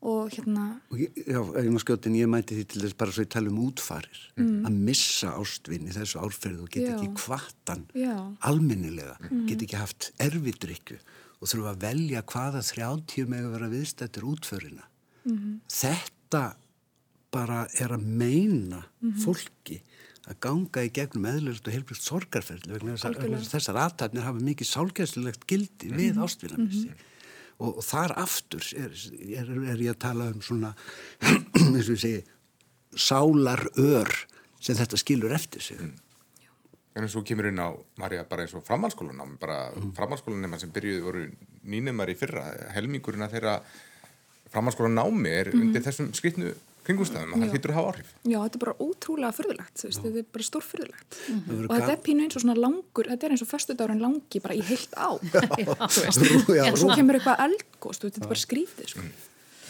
[0.03, 2.97] og hérna og ég, Já, ef ég maður skjóti en ég mæti því til þess
[2.99, 4.67] bara svo ég tala um útfarir mm.
[4.67, 7.87] að missa ástvinni þessu árferðu og geta ekki kvartan
[8.41, 9.47] almennilega, mm.
[9.47, 10.99] geta ekki haft erfidrykju
[11.41, 14.85] og þurfa að velja hvaða þrjáttíu með að vera viðstættir útförina
[15.25, 15.55] mm -hmm.
[15.73, 16.45] þetta
[17.31, 19.23] bara er að meina mm -hmm.
[19.25, 19.83] fólki
[20.29, 23.15] að ganga í gegnum eðlurist og heilbrist sorgarferðli vegna þessar,
[23.51, 26.01] þessar aðtæfnir hafa mikið sálgæðslilegt gildi mm -hmm.
[26.01, 26.15] við
[26.59, 26.95] mhm.
[27.59, 28.93] og, og þar aftur er,
[29.37, 30.75] er, er ég að tala um svona
[31.75, 32.25] eins og ég segi
[32.97, 34.11] sálar ör
[34.61, 35.93] sem þetta skilur eftir sig mm.
[36.99, 37.71] En og kemur inn á
[38.03, 39.93] Marja bara eins og framhalskólan bara mm.
[39.95, 41.23] framhalskólan sem byrjuði voru
[41.63, 43.61] nýnumar í fyrra helmingurinn að þeirra
[44.51, 45.63] framhalskólan námi er mm.
[45.63, 46.51] undir þessum skritnu
[46.87, 48.13] kringumstæðum og það hittur að hafa áhrif.
[48.25, 51.67] Já, þetta er bara ótrúlega fyrðulegt, þetta er bara stórfyrðulegt mm -hmm.
[51.67, 54.57] og þetta er pínu eins og svona langur þetta er eins og förstudárun langi bara
[54.57, 59.07] í heilt á en svo kemur eitthvað eldgóst og þetta er bara skrítið sko.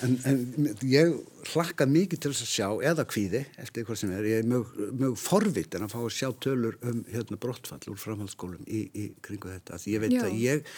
[0.05, 1.13] En, en ég
[1.53, 4.73] hlakka mikið til þess að sjá, eða kvíði, eftir hvað sem er, ég er mjög,
[5.03, 9.07] mjög forvitt en að fá að sjá tölur um hérna, brottfall úr framhaldsskólum í, í
[9.25, 9.81] kringu þetta.
[9.83, 10.23] Því ég veit Já.
[10.25, 10.75] að ég,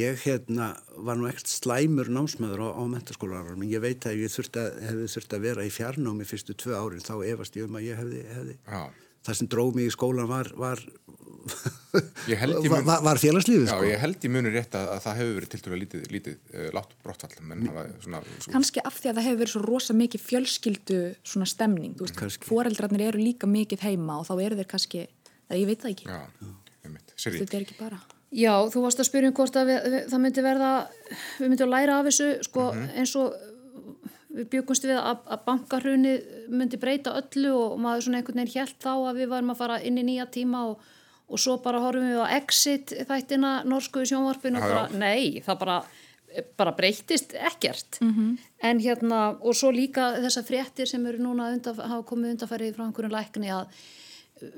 [0.00, 4.32] ég hérna, var nú ekkert slæmur námsmaður á, á mentaskólarar, en ég veit að ég
[4.32, 7.80] þurfti að, hefði þurfti að vera í fjarnámi fyrstu tvö árin, þá efast ég um
[7.80, 8.60] að ég hefði, hefði
[9.24, 10.80] það sem dróð mig í skólan var, var
[12.72, 13.80] var, var félagslífið sko?
[13.84, 16.38] Já, ég held í munur rétt að, að það hefur verið til dæru lítið, lítið
[16.54, 18.22] uh, látt brottfall svona,
[18.54, 21.94] Kanski af því að það hefur verið svo rosa mikið fjölskyldu svona stemning,
[22.48, 26.10] foreldrarnir eru líka mikið heima og þá eru þeir kannski það ég veit það ekki.
[26.10, 26.20] Já,
[27.24, 28.02] þetta er ekki bara.
[28.34, 30.70] Já, þú varst að spyrja um hvort að við, það myndi verða
[31.38, 32.96] við myndum að læra af þessu sko, mm -hmm.
[32.98, 33.36] eins og
[34.34, 36.14] við byggumst við að, að bankarhunni
[36.50, 39.80] myndi breyta öllu og maður svona einhvern veginn helt þá að við varum að fara
[39.86, 40.82] inn í nýja tíma og
[41.28, 45.76] og svo bara horfum við á exit þættina norsku sjónvarpinu og bara, nei, það bara,
[46.58, 48.36] bara breytist ekkert mm -hmm.
[48.68, 52.84] en hérna, og svo líka þessar fréttir sem eru núna undaf, hafa komið undarfærið frá
[52.86, 53.66] einhverjum lækni að
[54.42, 54.48] uh,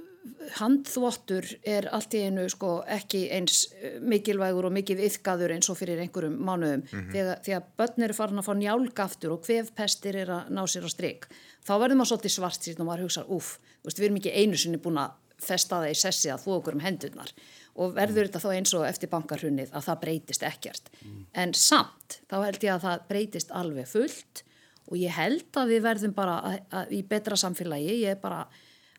[0.58, 5.78] handþvottur er allt í einu sko ekki eins uh, mikilvægur og mikið yfkaður eins og
[5.78, 7.12] fyrir einhverjum mánuðum mm -hmm.
[7.12, 10.90] þegar, þegar börn eru farin að fá njálgaftur og hvefpestir er að ná sér á
[10.90, 11.28] stryk
[11.66, 14.78] þá verður maður svolítið svart síðan og maður hugsa, uff, við erum ekki einu sinni
[14.78, 15.10] búin að
[15.42, 17.32] festa það í sessi að þú okkur um hendurnar
[17.76, 18.28] og verður mm.
[18.28, 21.22] þetta þá eins og eftir bankarhunnið að það breytist ekkert mm.
[21.42, 24.44] en samt þá held ég að það breytist alveg fullt
[24.86, 28.44] og ég held að við verðum bara að, að, í betra samfélagi, ég er bara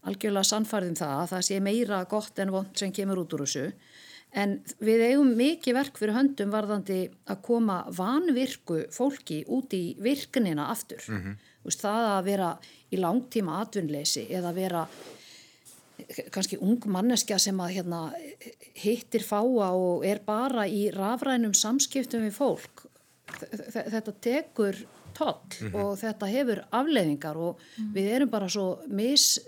[0.08, 3.65] algjörlega sannfærðum það að það sé meira gott en vond sem kemur út úr þessu
[4.38, 7.00] en við eigum mikið verk fyrir höndum varðandi
[7.32, 11.38] að koma vanvirku fólki út í virknina aftur, mm -hmm.
[11.67, 12.50] Það að vera
[12.91, 14.88] í langtíma atvinnleysi eða vera
[16.31, 18.01] kannski ung manneskja sem að hérna,
[18.77, 22.86] hittir fáa og er bara í rafrænum samskiptum við fólk
[23.27, 24.77] þetta tekur
[25.17, 25.75] toll mm -hmm.
[25.81, 27.93] og þetta hefur afleiðingar og mm -hmm.
[27.93, 29.39] við erum bara svo mis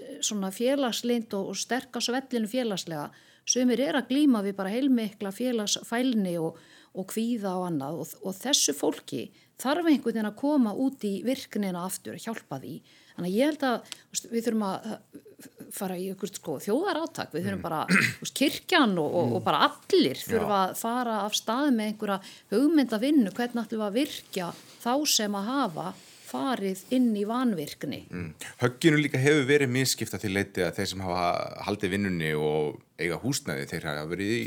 [0.52, 3.10] félagslind og, og sterkast svellinu félagslega
[3.46, 6.58] sem er að glýma við bara heilmikla félagsfælni og,
[6.94, 11.24] og kvíða og annað og, og þessu fólki þarf einhvern veginn að koma út í
[11.24, 12.82] virknina aftur, hjálpa því
[13.16, 13.82] þannig að ég held að
[14.32, 15.02] við þurfum að
[15.74, 17.66] fara í ykkur sko, þjóðar áttak við þurfum mm.
[17.66, 17.82] bara,
[18.22, 22.20] veist, kirkjan og, og, og bara allir þurfum að fara af stað með einhverja
[22.54, 25.90] hugmyndavinnu hvernig ætlum við að virkja þá sem að hafa
[26.30, 28.00] farið inn í vanvirkni.
[28.12, 28.28] Mm.
[28.62, 31.30] Högginu líka hefur verið misskipta til leiti að þeir sem hafa
[31.66, 34.44] haldið vinnunni og eiga húsnæði, þeir hafa verið í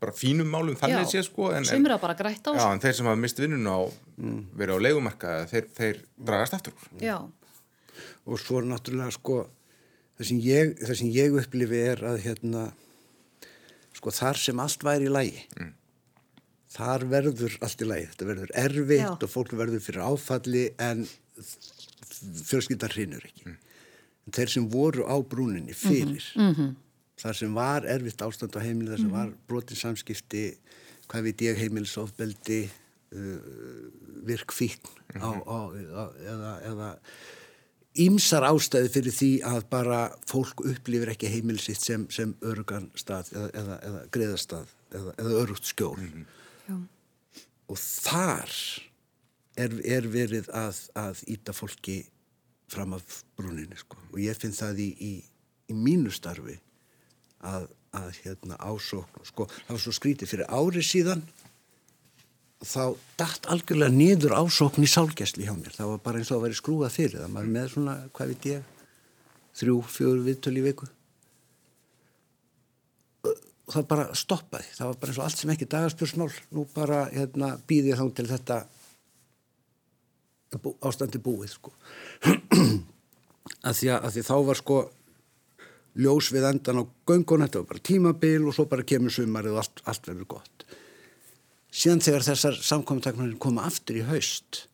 [0.00, 3.72] bara fínum málum þannig sé sko en, en, já, en þeir sem hafa mist vinnunni
[3.72, 4.40] og mm.
[4.56, 6.88] verið á leikumarka þeir, þeir dragast aftur.
[7.02, 7.18] Já.
[8.26, 9.42] Og svo er náttúrulega sko
[10.16, 12.70] það sem ég, það sem ég upplifi er að hérna
[13.96, 15.70] sko þar sem allt væri í lægi mm.
[16.76, 19.12] þar verður allt í lægi þetta verður erfitt Já.
[19.12, 21.04] og fólk verður fyrir áfalli en
[22.46, 23.60] fjölskyldar hrinur ekki mm.
[24.26, 25.80] en þeir sem voru á brúninni mhm.
[25.84, 26.74] fyrir mm -hmm.
[27.22, 29.18] þar sem var erfitt ástand á heimili þar sem -hmm.
[29.20, 30.44] var brotið samskipti
[31.06, 33.40] hvað veit ég heimilisofbeldi uh,
[34.26, 35.44] virkfíkn -hmm.
[36.32, 36.90] eða, eða
[38.02, 43.48] ímsar ástæði fyrir því að bara fólk upplifir ekki heimilisitt sem, sem örugan stað eða,
[43.60, 46.26] eða, eða greiðastað eða, eða örugt skjól mm
[46.66, 46.84] -hmm.
[47.72, 48.52] og þar
[49.56, 52.04] er, er verið að, að íta fólki
[52.68, 53.98] fram af brúninni sko.
[54.12, 55.12] og ég finn það í, í,
[55.70, 56.58] í mínu starfi
[57.40, 61.22] að, að hérna ásókn sko, það var svo skrítið fyrir ári síðan
[62.64, 65.74] þá dætt algjörlega niður ásókn í sálgæsli hjá mér.
[65.76, 67.32] Það var bara eins og að vera skrúað fyrir það.
[67.34, 68.70] Maður með svona, hvað veit ég,
[69.60, 70.88] þrjú, fjóru viðtölu í viku.
[73.66, 74.70] Það bara stoppaði.
[74.78, 76.30] Það var bara eins og allt sem ekki dagarspjörsmál.
[76.56, 78.60] Nú bara hérna, býði ég þá til þetta
[80.86, 81.74] ástandi búið, sko.
[83.66, 84.78] að, því að, að því þá var sko
[86.00, 89.62] ljós við endan á göngun, þetta var bara tímabil og svo bara kemur sumarið og
[89.64, 90.66] allt, allt verður gott
[91.76, 94.64] síðan þegar þessar samkominntakmarinn koma aftur í haust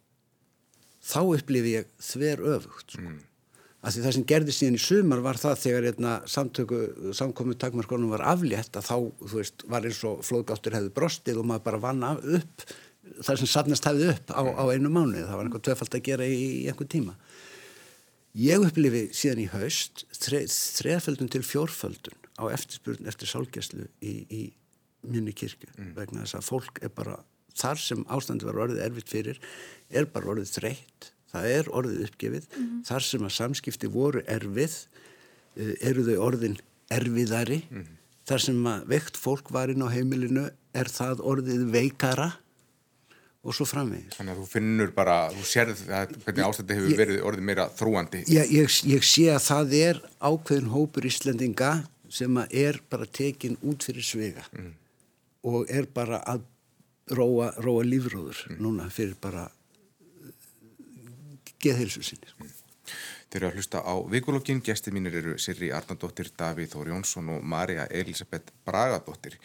[1.03, 3.03] þá upplifi ég þver öfugt sko.
[3.03, 3.19] mm.
[3.83, 6.81] af því það sem gerði síðan í sumar var það þegar einna samtöku
[7.19, 8.97] samkominntakmarkonum var aflétt að þá
[9.35, 12.67] veist, var eins og flóðgáttur hefði brostið og maður bara vann upp
[13.19, 16.29] það sem safnast hefði upp á, á einu mánu það var einhvern tvefald að gera
[16.31, 17.17] í, í einhvern tíma
[18.39, 24.43] ég upplifi síðan í haust þreðföldun til fjórföldun á eftirspurn eftir sálgæslu í, í
[25.03, 25.95] minni kirkju mm.
[25.97, 27.19] vegna þess að fólk er bara
[27.59, 29.41] þar sem ástandi var orðið erfitt fyrir
[29.93, 32.77] er bara orðið þreytt það er orðið uppgefið mm.
[32.89, 34.77] þar sem að samskipti voru erfið
[35.57, 36.59] eh, eru þau orðin
[36.93, 37.89] erfiðari mm.
[38.29, 42.31] þar sem að veikt fólk var inn á heimilinu er það orðið veikara
[43.43, 44.15] og svo framvegis.
[44.15, 47.65] Þannig að þú finnur bara, þú sérð að hvernig ástandi hefur ég, verið orðið meira
[47.75, 48.21] þrúandi.
[48.31, 51.73] Ég, ég, ég sé að það er ákveðin hópur íslendinga
[52.13, 54.47] sem að er bara tekin út fyrir svega.
[54.55, 54.71] Mm
[55.49, 56.47] og er bara að
[57.17, 58.59] róa, róa lífróður mm.
[58.63, 59.49] núna fyrir bara
[61.63, 62.45] geðheilsu sinni sko.
[62.45, 62.59] mm.
[63.33, 67.47] Þeir eru að hlusta á vikulokkin, gæsti mínir eru Sirri Arnardóttir, Davíð Þóri Jónsson og
[67.49, 69.39] Marja Elisabeth Bragadóttir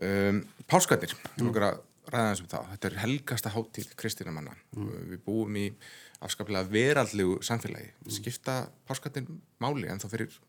[0.00, 1.34] um, Páskarnir mm.
[1.36, 4.90] þú vekkar að ræða þessum það þetta er helgasta háttíð kristinamanna mm.
[5.12, 5.66] við búum í
[6.24, 8.14] afskaplega veraldlegu samfélagi, mm.
[8.18, 8.56] skipta
[8.88, 9.28] Páskarnir
[9.62, 10.40] máli en þá fyrir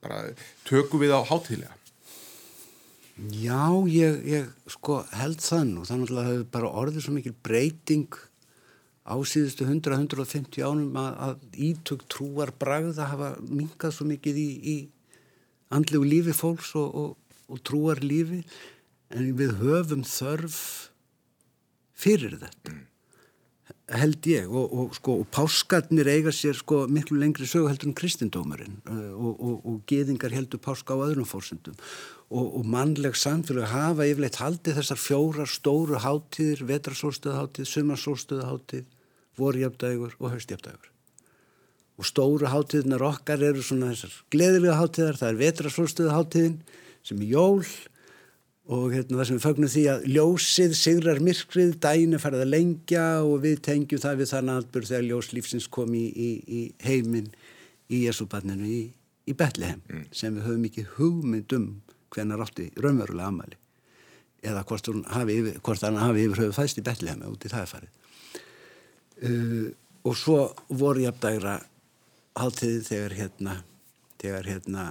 [0.00, 0.22] bara
[0.64, 1.76] tökum við á háttíðlega
[3.28, 7.34] Já, ég, ég sko held þann og þannig að það hefur bara orðið svo mikil
[7.44, 8.16] breyting
[9.04, 14.48] á síðustu 100-150 ánum að, að ítök trúar bragð að hafa minkað svo mikið í,
[14.56, 14.76] í
[15.74, 18.40] andlegu lífi fólks og, og, og trúar lífi
[19.12, 20.60] en við höfum þörf
[22.00, 22.78] fyrir þetta
[24.00, 24.46] held ég.
[24.48, 29.34] Og, og sko og páskarnir eiga sér sko miklu lengri söguheldur en kristindómarinn uh, og,
[29.34, 31.76] og, og geðingar heldur páska á öðrum fórsendum
[32.30, 38.84] og mannleg samfélag hafa yfirleitt haldið þessar fjórar stóru háttíðir, vetrarsólstöðaháttíð, sumarsólstöðaháttíð,
[39.40, 40.92] vorjafdægur og haustjafdægur.
[41.98, 46.60] Og stóru háttíðinar okkar eru svona þessar gleðilega háttíðar, það er vetrarsólstöðaháttíðin
[47.02, 47.66] sem er jól
[48.70, 52.52] og hérna, það sem við fagnum því að ljósið sigrar myrkrið, dæin er farið að
[52.54, 57.32] lengja og við tengjum það við þann aðbur þegar ljóslífsins kom í, í, í heiminn
[57.90, 58.82] í Jésúbarninu í,
[59.26, 60.04] í Betlehem mm.
[60.14, 61.66] sem við höfum ekki hugmyndum
[62.14, 63.58] hvernig rátti raunverulega amali
[64.42, 65.58] eða hvort hann hafi yfir,
[66.00, 67.92] hafi yfir höfu fæst í Betlehem út í það er farið
[69.28, 69.68] uh,
[70.08, 71.58] og svo voru ég að dæra
[72.40, 73.60] háltiði þegar hérna
[74.20, 74.90] þegar hérna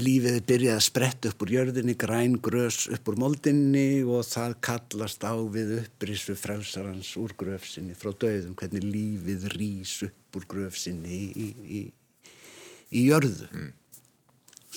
[0.00, 5.26] lífið byrjaði að spretta upp úr jörðinni, græn grös upp úr moldinni og það kallast
[5.26, 11.26] á við upprísu frelsarans úr gröfsinni frá döðum, hvernig lífið rýs upp úr gröfsinni í,
[11.36, 11.48] í,
[11.80, 11.82] í,
[12.96, 13.50] í jörðu.
[13.52, 13.70] Mm.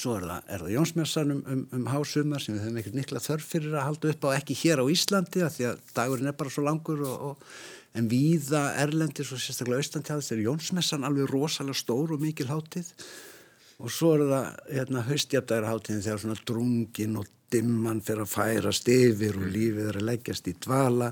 [0.06, 3.46] Svo er það, það Jónsmessan um, um, um hásumar sem við höfum ekkert mikla þörf
[3.56, 6.52] fyrir að halda upp á ekki hér á Íslandi að því að dagurinn er bara
[6.54, 7.54] svo langur og, og,
[7.98, 12.92] en víða Erlendis og sérstaklega Austantjáðis er Jónsmessan alveg rosalega stór og mikil hátið
[13.82, 19.40] og svo er það hérna, haustjafdægarháttíðin þegar svona drungin og dimman fyrir að færast yfir
[19.40, 21.10] og lífið er að leggjast í dvala.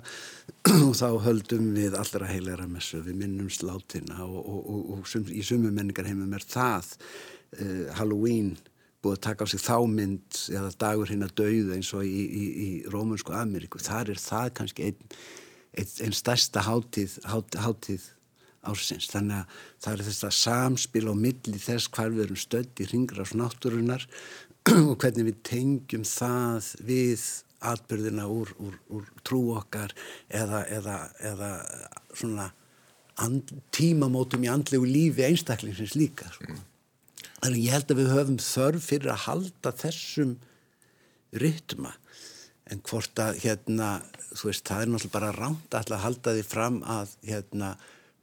[0.87, 5.43] Og þá höldum við allra heilera messu, við minnum slátina og, og, og, og í
[5.45, 8.53] sumu menningar heimum er það uh, Halloween
[9.03, 12.43] búið að taka á sig þámynd eða dagur hinn að dauða eins og í, í,
[12.65, 14.99] í Rómunsku Ameríku, þar er það kannski einn
[15.73, 18.09] ein, ein stærsta háttíð, háttíð, háttíð
[18.63, 19.09] ársins.
[19.11, 22.89] Þannig að það er þess að samspil á milli þess hvar við erum stödd í
[22.91, 24.07] ringras náttúrunar
[24.89, 27.25] og hvernig við tengjum það við
[27.63, 29.93] atbyrðina úr, úr, úr trú okkar
[30.27, 31.51] eða, eða, eða
[32.11, 32.49] svona
[33.23, 36.31] and, tímamótum í andlegu lífi einstaklingsins líka.
[36.43, 36.61] Mm.
[37.43, 40.37] Þannig ég held að við höfum þörf fyrir að halda þessum
[41.43, 41.91] rytma
[42.71, 43.97] en hvort að hérna,
[44.31, 47.73] þú veist, það er náttúrulega bara ránt að halda því fram að hérna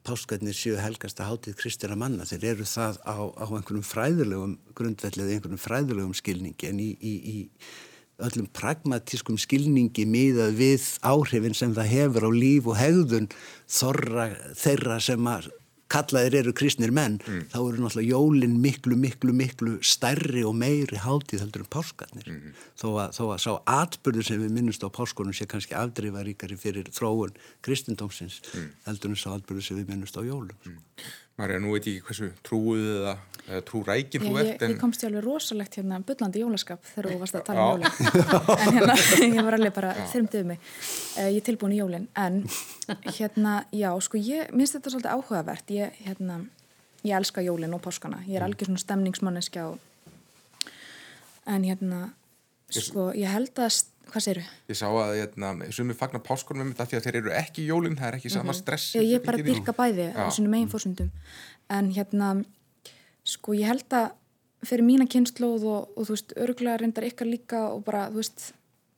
[0.01, 5.61] páskarnir séu helgasta hátið kristina manna, þeir eru það á, á einhvernum fræðilegum grundvellið, einhvernum
[5.61, 6.71] fræðilegum skilningi.
[6.71, 12.69] En í, í, í öllum pragmatískum skilningi miðað við áhrifin sem það hefur á líf
[12.69, 13.29] og hegðun
[13.69, 15.51] þorra þeirra sem að
[15.91, 17.47] kallaðir eru kristnir menn, mm.
[17.53, 22.29] þá eru náttúrulega jólinn miklu, miklu, miklu stærri og meiri hátíð heldur en páskarnir.
[22.31, 22.59] Mm.
[22.79, 26.91] Þó, að, þó að sá atbyrður sem við minnumst á páskarnum sé kannski afdreifaríkari fyrir
[26.95, 27.35] þróun
[27.65, 28.69] kristendómsins mm.
[28.87, 30.55] heldur en sá atbyrður sem við minnumst á jólum.
[31.41, 31.45] Mm.
[31.47, 33.13] Marja, nú veit ég ekki hversu trúið eða,
[33.47, 34.61] eða trúrækir þú ert.
[34.61, 34.73] En...
[34.75, 38.55] Ég komst í alveg rosalegt hérna byllandi jólaskap þegar þú varst að tala um jólinn.
[38.55, 38.97] en hérna,
[39.39, 40.61] ég var alveg bara þyrmdið mig.
[41.17, 42.07] Uh, ég er tilbúin í jólinn.
[42.13, 42.43] En
[43.17, 45.73] hérna, já, sko, ég minnst þetta svolítið áhugavert.
[45.73, 46.37] Ég, hérna,
[47.01, 48.21] ég elska jólinn og páskana.
[48.29, 49.87] Ég er algjör svona stemningsmanneskja og...
[51.49, 52.11] En hérna,
[52.69, 53.81] sko, ég held að
[54.11, 54.43] Hvað séru?
[54.67, 57.97] Ég sá að hérna, sumi fagnar páskonum um þetta því að þeir eru ekki jólinn,
[57.99, 58.59] það er ekki sama mhm.
[58.59, 58.87] stress.
[58.95, 59.11] Mm -hmm.
[59.11, 61.11] Ég er bara að dyrka bæði á svona megin fórsundum.
[61.69, 62.43] En hérna,
[63.23, 64.11] sko ég held að
[64.67, 68.53] fyrir mína kynnslóð og, og þú veist, örgulega reyndar ykkar líka og bara, þú veist,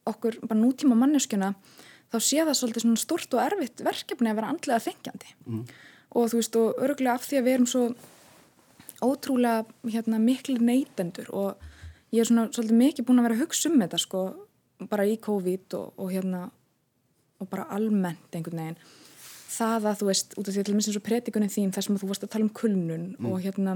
[0.05, 1.53] okkur bara nútíma manneskjuna,
[2.11, 5.35] þá sé það svolítið svona stort og erfitt verkefni að vera andlega þengjandi.
[5.45, 5.63] Mm.
[6.13, 7.85] Og þú veist, og örgulega af því að við erum svo
[9.03, 11.55] ótrúlega hérna, miklu neytendur og
[12.13, 14.23] ég er svona svolítið mikið búin að vera að hugsa um þetta sko
[14.89, 16.47] bara í COVID og, og hérna
[17.43, 18.83] og bara almennt einhvern veginn.
[19.53, 21.85] Það að þú veist, út af því til og með eins og predikunni þín þar
[21.85, 23.27] sem þú varst að tala um kulnun mm.
[23.29, 23.75] og hérna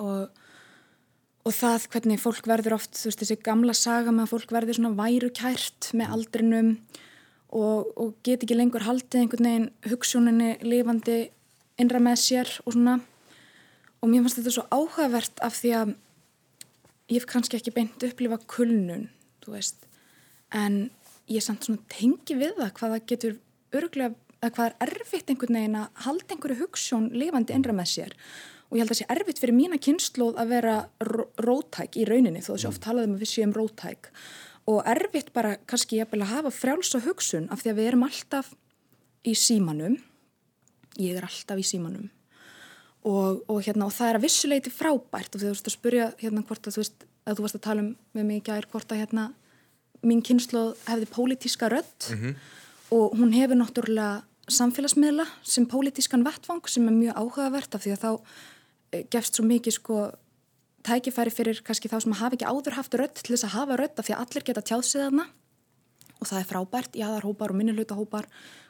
[0.00, 0.44] og,
[1.46, 4.78] og það hvernig fólk verður oft þú veist þessi gamla saga með að fólk verður
[4.78, 6.70] svona værukært með aldrinum
[7.52, 11.18] og, og get ekki lengur haldið einhvern veginn hugssjóninni lifandi
[11.80, 12.98] innra með sér og svona.
[14.00, 15.94] Og mér fannst þetta svo áhugavert af því að
[17.10, 19.06] ég hef kannski ekki beint upplifa kulnun
[20.54, 20.78] en
[21.30, 23.38] ég samt svona tengi við það hvað það getur
[23.76, 28.16] örglega, eða hvað er erfitt einhvern veginn að halda einhverju hugssjón lifandi innra með sér.
[28.66, 30.76] Og ég held að það sé erfitt fyrir mína kynnslóð að vera
[31.46, 34.10] rótæk í rauninni þó þessi oft talaðum að við séum rótæk
[34.66, 38.06] og erfitt bara kannski ég að hafa frjáls og hugsun af því að við erum
[38.06, 38.50] alltaf
[39.26, 39.96] í símanum.
[40.98, 42.08] Ég er alltaf í símanum.
[43.06, 46.42] Og, og, hérna, og það er að vissuleiti frábært og þú veist að spurja hérna
[46.42, 48.92] hvort að þú veist að þú varst að tala um með mig í gær hvort
[48.92, 49.26] að hérna
[50.06, 52.34] mín kynslu hefði pólitíska rödd mm -hmm.
[52.90, 58.02] og hún hefur náttúrulega samfélagsmiðla sem pólitískan vettfang sem er mjög áhugavert af því að
[58.04, 58.12] þá
[58.92, 60.12] eh, gefst svo mikið sko
[60.86, 63.98] tækifæri fyrir kannski þá sem hafa ekki áður haft rödd til þess að hafa rödd
[63.98, 65.26] af því að allir geta tjáðsið þarna
[66.20, 68.28] og það er frábært, jáðarhópar og minnilutahópar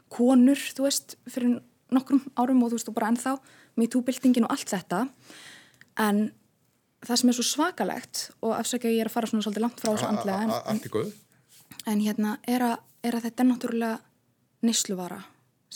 [0.09, 1.61] konur, þú veist, fyrir
[1.93, 3.37] nokkrum árum og þú veist og bara ennþá
[3.77, 5.03] MeToo-byltingin og allt þetta
[6.07, 6.31] en
[7.07, 9.93] það sem er svo svakalegt og afsækja ég er að fara svona svolítið langt frá
[9.93, 11.13] þessu andlega en,
[11.87, 12.77] en hérna er að,
[13.07, 13.99] er að þetta er náttúrulega
[14.67, 15.21] nisluvara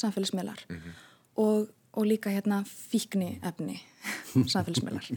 [0.01, 0.65] samfélagsmiðlar.
[0.69, 0.93] Mm -hmm.
[1.37, 3.83] og, og líka hérna fíkni efni
[4.55, 5.11] samfélagsmiðlar.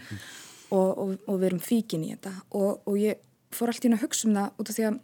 [0.70, 2.34] Og, og, og við erum fíkin í þetta.
[2.52, 3.18] Og ég
[3.52, 5.00] fór alltaf inn að hugsa um það út af því að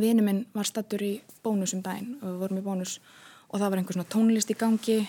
[0.00, 3.00] vini minn var stattur í bónus um daginn og við vorum í bónus
[3.48, 5.08] og það var einhver svona tónlist í gangi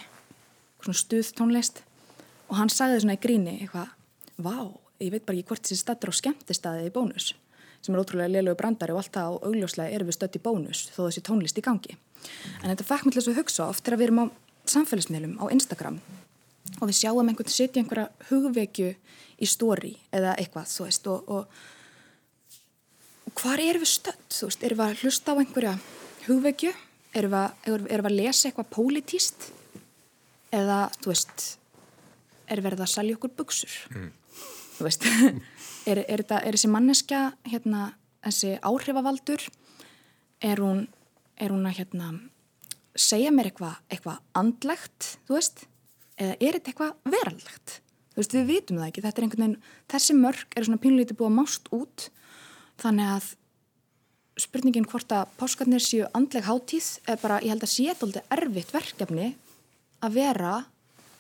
[0.82, 1.82] svona stuð tónlist.
[2.50, 3.88] Og hann sagði svona í gríni eitthvað,
[4.38, 7.34] vá ég veit bara ekki hvort þessi stattur á skemmtistæði í bónus
[7.86, 10.88] sem er ótrúlega liðlegu brandari og allt það og augljóslega erum við stött í bónus
[10.96, 11.98] þó þessi tónlist í gangi.
[12.64, 14.26] En þetta fekk mér til að hugsa oft þegar við erum á
[14.74, 16.00] samfélagsmiðlum á Instagram
[16.80, 18.90] og við sjáum einhvern setja einhverja hugvekju
[19.38, 21.60] í stóri eða eitthvað þú veist og, og,
[23.30, 24.26] og hvar erum við stött?
[24.34, 25.78] Þú veist, erum við að hlusta á einhverja
[26.26, 26.74] hugvekju?
[27.16, 29.50] Erum við erum við að lesa eitthvað pólitíst?
[30.56, 31.48] Eða, þú veist,
[32.50, 33.82] erum við að salja okkur buksur?
[33.94, 34.14] Mm
[34.78, 35.06] þú veist
[35.90, 37.90] er, er, þetta, er þessi manneska hérna,
[38.26, 39.46] þessi áhrifavaldur
[40.46, 40.86] er hún,
[41.40, 42.12] er hún að hérna,
[42.96, 45.66] segja mér eitthvað eitthva andlegt, þú veist?
[46.16, 47.80] Eða er þetta eitthvað veraldlegt?
[48.14, 51.20] Þú veist, við vitum það ekki, þetta er einhvern veginn þessi mörg er svona pínlítið
[51.20, 52.06] búið að mást út
[52.80, 53.32] þannig að
[54.46, 58.32] spurningin hvort að páskarnir séu andleg hátíð er bara, ég held að sé þetta alveg
[58.36, 59.28] erfitt verkefni
[60.04, 60.56] að vera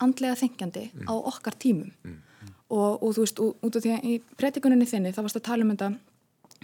[0.03, 1.05] andlega þengjandi mm.
[1.07, 1.91] á okkar tímum.
[2.03, 2.24] Mm
[2.73, 5.65] og, og þú veist, út af því að í predikuninni þinni þá varst að tala
[5.65, 5.91] um þetta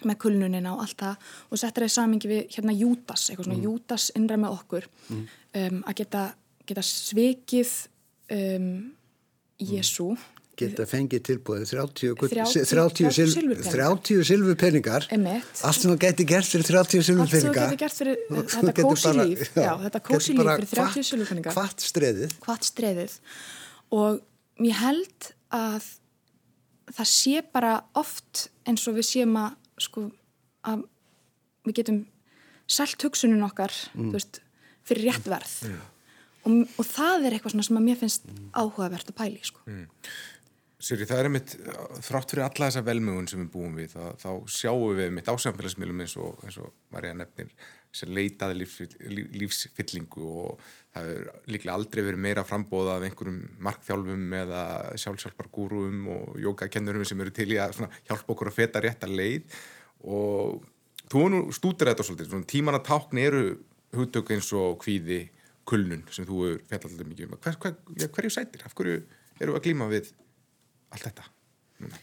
[0.08, 3.60] með kulnunina og allt það og settir það í samingi við hérna Jútas, eitthvað svona
[3.60, 3.66] mm.
[3.68, 5.26] Jútas innra með okkur mm.
[5.62, 6.28] um, að geta,
[6.70, 7.74] geta svikið
[8.38, 8.70] um,
[9.62, 10.12] Jésu
[10.62, 12.16] geta fengið tilbúið 30,
[12.70, 13.12] 30,
[13.72, 18.74] 30 silfu peningar allt sem það geti gert fyrir 30 silfu peningar allt sem það
[18.78, 19.46] geti gert fyrir
[19.86, 20.50] þetta kósi líf.
[20.50, 23.16] fyrir 30 silfu peningar hvart streðið.
[23.96, 24.22] Og
[24.64, 25.88] ég held að
[26.92, 30.08] það sé bara oft eins og við séum að sko
[30.68, 30.84] að
[31.66, 32.02] við getum
[32.72, 34.12] selt hugsunin okkar mm.
[34.16, 34.42] veist,
[34.88, 35.88] fyrir rétt verð yeah.
[36.46, 39.64] og, og það er eitthvað sem að mér finnst áhugavert að pæli sko.
[39.68, 39.88] mm.
[40.82, 41.52] Sýri, það er mitt
[42.02, 46.02] þrátt fyrir alla þessa velmögun sem við búum við, það, þá sjáum við mitt ásamfélagsmiðlum
[46.02, 47.52] eins og, og Marja nefnir
[47.96, 48.96] sem leitaði lífs,
[49.36, 50.62] lífsfyllingu og
[50.96, 54.62] það er líklega aldrei verið meira frambóða af einhverjum markþjálfum eða
[55.04, 59.58] sjálfsjálfargúrum og jókakennurum sem eru til í að hjálpa okkur að feta rétt að leið.
[60.08, 60.62] Og
[61.12, 63.44] þú nú stútir þetta svolítið, tíman að tákni eru
[63.96, 65.26] hugtök eins og kvíði
[65.68, 67.42] kulnun sem þú er fjallallega mikið um.
[67.44, 69.02] Hver, hver, hverju sætir, af hverju
[69.44, 70.14] eru að glíma við
[70.92, 71.28] allt þetta
[71.84, 72.00] núna?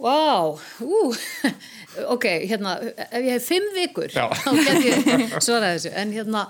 [0.00, 1.14] Vá, wow.
[2.14, 2.78] ok, hérna,
[3.10, 6.46] ef ég hef fimm vikur, þá get ég svara þessu, en hérna,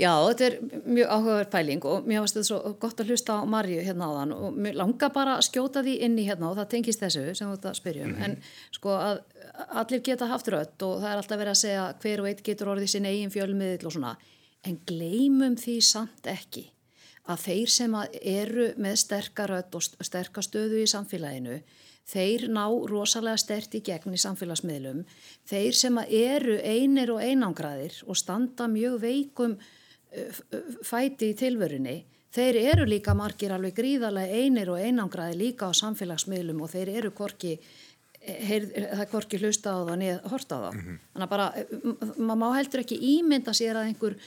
[0.00, 0.56] já, þetta er
[0.86, 4.12] mjög áhugaverð pæling og mér finnst þetta svo gott að hlusta á Marju hérna á
[4.22, 7.26] þann og mér langar bara að skjóta því inn í hérna og það tengist þessu
[7.34, 8.24] sem þú ert að spyrja um, mm -hmm.
[8.24, 9.20] en sko að
[9.82, 12.72] allir geta haft rött og það er alltaf verið að segja hver og eitt getur
[12.72, 14.16] orðið sín eigin fjölmiðil og svona,
[14.64, 16.70] en gleymum því samt ekki
[17.28, 21.60] að þeir sem eru með sterkarött og sterkastöðu í samfélaginu
[22.08, 25.04] þeir ná rosalega stert í gegn í samfélagsmiðlum,
[25.48, 29.58] þeir sem eru einir og einangraðir og standa mjög veikum
[30.86, 32.00] fæti í tilvörunni,
[32.34, 37.12] þeir eru líka margir alveg gríðarlega einir og einangraði líka á samfélagsmiðlum og þeir eru
[37.14, 37.56] korki,
[38.20, 40.74] heyr, það er korki hlusta á það niður horta á það.
[40.74, 41.00] Mm -hmm.
[41.12, 41.48] Þannig að bara,
[42.16, 44.20] maður má heldur ekki ímynda sér að einhver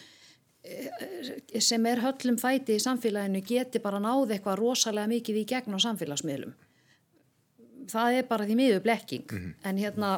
[1.60, 5.80] sem er höllum fæti í samfélaginu geti bara náði eitthvað rosalega mikið í gegn á
[5.84, 6.54] samfélagsmiðlum
[7.92, 9.54] það er bara því miður blekking mm -hmm.
[9.70, 10.14] en hérna,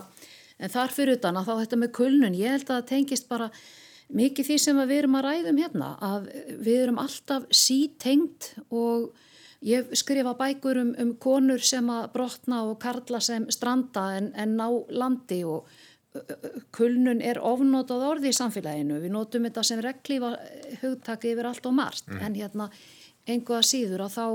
[0.59, 3.49] en þar fyrir utan að þá þetta með kulnun, ég held að það tengist bara
[4.09, 6.27] mikið því sem við erum að ræðum hérna, að
[6.61, 9.15] við erum alltaf sítengt og
[9.65, 14.57] ég skrifa bækur um, um konur sem að brotna og karla sem stranda en, en
[14.57, 15.65] ná landi og
[16.75, 20.31] kulnun er ofnótað orði í samfélaginu, við notum þetta sem reglífa
[20.81, 22.21] hugtaki yfir allt og margt mm.
[22.23, 22.69] en hérna
[23.27, 24.25] einhvað síður að þá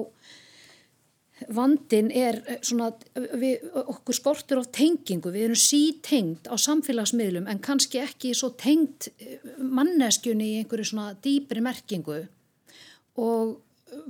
[1.55, 7.63] vandin er eh, svona, við, okkur skortur á tengingu, við erum sítengt á samfélagsmiðlum en
[7.63, 12.23] kannski ekki svo tengt eh, manneskjunni í einhverju svona dýpri merkingu.
[13.21, 13.59] Og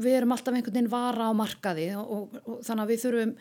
[0.01, 3.35] við erum alltaf einhvern veginn vara á markaði og, og, og þannig að við þurfum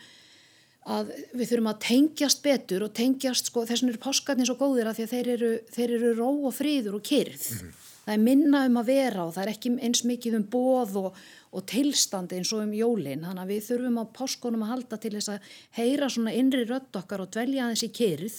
[0.90, 4.88] að við þurfum að tengjast betur og tengjast sko þess vegna eru páskarnir svo góðir
[4.88, 7.89] að að þeir eru, þeir eru ró og fríður og kyrð mm -hmm.
[8.10, 11.20] Það er minna um að vera og það er ekki eins mikið um bóð og
[11.50, 15.10] og tilstandi eins og um jólinn þannig að við þurfum á páskonum að halda til
[15.16, 15.48] þess að
[15.78, 18.36] heyra svona innri rött okkar og dvelja í kyrð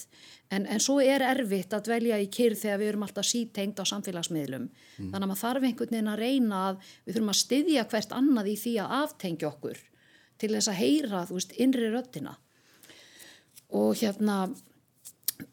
[0.55, 3.86] en, en svo er erfitt að dvelja í kyrð þegar við erum alltaf sítengt á
[3.91, 4.69] samfélagsmiðlum.
[4.72, 5.11] Mm.
[5.11, 8.51] þannig að maður þarf einhvern veginn að reyna að við þurfum að styðja hvert annað
[8.53, 9.84] í því að aftengja okkur
[10.39, 12.38] til þess að heyra þú veist innri röttina
[13.76, 14.38] og hérna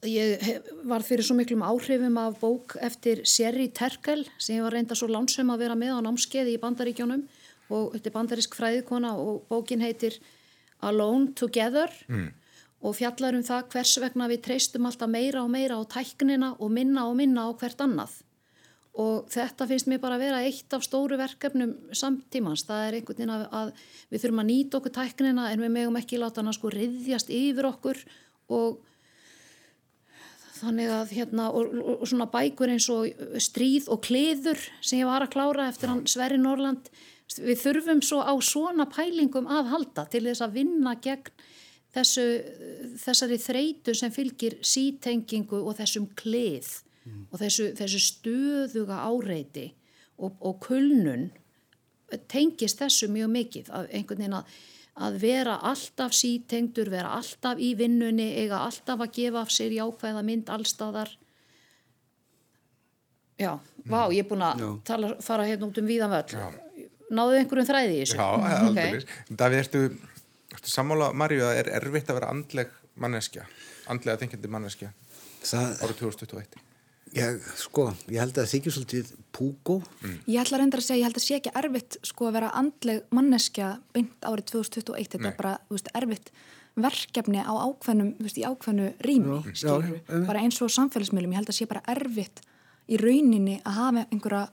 [0.07, 0.59] ég
[0.89, 5.09] var fyrir svo miklum áhrifum af bók eftir Sherry Terkel sem ég var reynda svo
[5.11, 7.25] lánsum að vera með á námskeiði í bandaríkjónum
[7.69, 10.19] og þetta er bandarisk fræðikona og bókin heitir
[10.85, 12.31] Alone Together mm.
[12.87, 16.73] og fjallar um það hvers vegna við treystum alltaf meira og meira á tæknina og
[16.73, 18.21] minna og minna á hvert annað
[18.99, 23.21] og þetta finnst mér bara að vera eitt af stóru verkefnum samtímans, það er einhvern
[23.21, 23.69] veginn að, að
[24.11, 27.69] við þurfum að nýta okkur tæknina en við megum ekki láta hana sko riðjast yfir
[27.71, 28.01] okkur
[28.59, 28.81] og
[30.63, 33.09] þannig að hérna og, og, svona bækur eins og
[33.43, 36.91] stríð og kleður sem ég var að klára eftir hann Sverri Norland
[37.37, 41.33] við þurfum svo á svona pælingum að halda til þess að vinna gegn
[41.95, 42.27] þessu,
[43.01, 46.71] þessari þreitu sem fylgir sítengingu og þessum kleið
[47.05, 47.27] mm.
[47.33, 49.69] og þessu, þessu stöðuga áreiti
[50.19, 51.29] og, og kulnun
[52.31, 54.59] tengist þessu mjög mikið að einhvern veginn að,
[54.99, 60.25] að vera alltaf sítengdur, vera alltaf í vinnunni, eiga alltaf að gefa af sér jákvæða
[60.27, 61.15] mynd allstaðar
[63.39, 63.53] Já,
[63.87, 67.93] vá, ég er búin að tala, fara hérna út um víðan völl náðu einhverjum þræði
[67.95, 68.19] í þessu?
[68.19, 68.89] Já, aldrei.
[68.99, 69.37] Okay.
[69.41, 69.83] Davíð, ertu,
[70.57, 73.47] ertu sammála Marju að er erfitt að vera andleg manneskja,
[73.93, 74.91] andlega þengjandi manneskja
[75.47, 75.71] Það...
[75.87, 76.68] árið 2021?
[77.17, 79.79] Ég, sko, ég held að það þykir svolítið púgó.
[80.03, 80.19] Mm.
[80.29, 82.53] Ég ætla að reynda að segja, ég held að sé ekki erfitt sko að vera
[82.59, 85.31] andleg manneskja beint árið 2021, þetta Nei.
[85.31, 86.33] er bara, þú veist, erfitt
[86.79, 91.41] verkefni á ákveðnum, þú veist, í ákveðnu rými, skilur við, bara eins og samfélagsmiðlum, ég
[91.41, 92.45] held að sé bara erfitt
[92.89, 94.45] í rauninni að hafa einhverja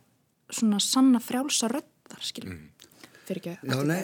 [0.53, 2.89] svona sanna frjálsa rödd þar skiljum mm.
[3.25, 4.01] fyrir ekki Já, nei,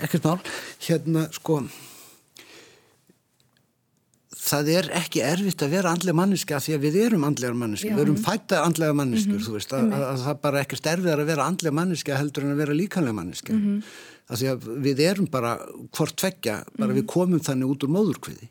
[0.00, 0.38] ekkert mál
[0.86, 1.60] hérna sko
[4.50, 8.04] það er ekki erfitt að vera andlega manneska því að við erum andlega manneska, við
[8.04, 9.48] erum fættað andlega manneskur, mm -hmm.
[9.48, 12.46] þú veist, að, að, að það er bara ekkert erfiðar að vera andlega manneska heldur
[12.46, 13.82] en að vera líkanlega manneska mm -hmm.
[14.30, 15.52] að því að við erum bara
[15.96, 16.98] hvort tveggja, bara mm -hmm.
[16.98, 18.48] við komum þannig út úr móðurkviði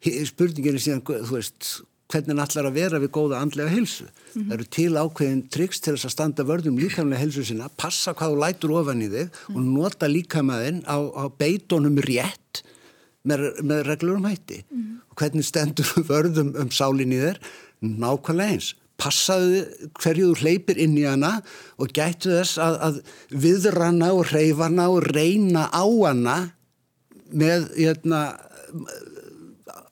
[0.00, 4.04] spurningin er síðan, þú veist hvernig hann ætlar að vera við góða andlega helsu.
[4.04, 4.48] -hmm.
[4.48, 8.32] Það eru til ákveðin triks til þess að standa vörðum líkamlega helsu sinna, passa hvað
[8.32, 12.62] þú lætur ofan í þig og nota líkamæðin á, á beitónum rétt
[13.28, 14.62] með, með reglurum hætti.
[14.68, 15.00] Mm -hmm.
[15.10, 17.40] Og hvernig stendur vörðum um sálinn í þér?
[17.80, 18.74] Nákvæmlega eins.
[19.00, 19.64] Passaðu
[19.96, 21.40] hverju þú hleypir inn í hana
[21.80, 22.96] og gætu þess að, að
[23.32, 26.36] viðrana og reyfana og reyna á hana
[27.32, 28.20] með, hérna,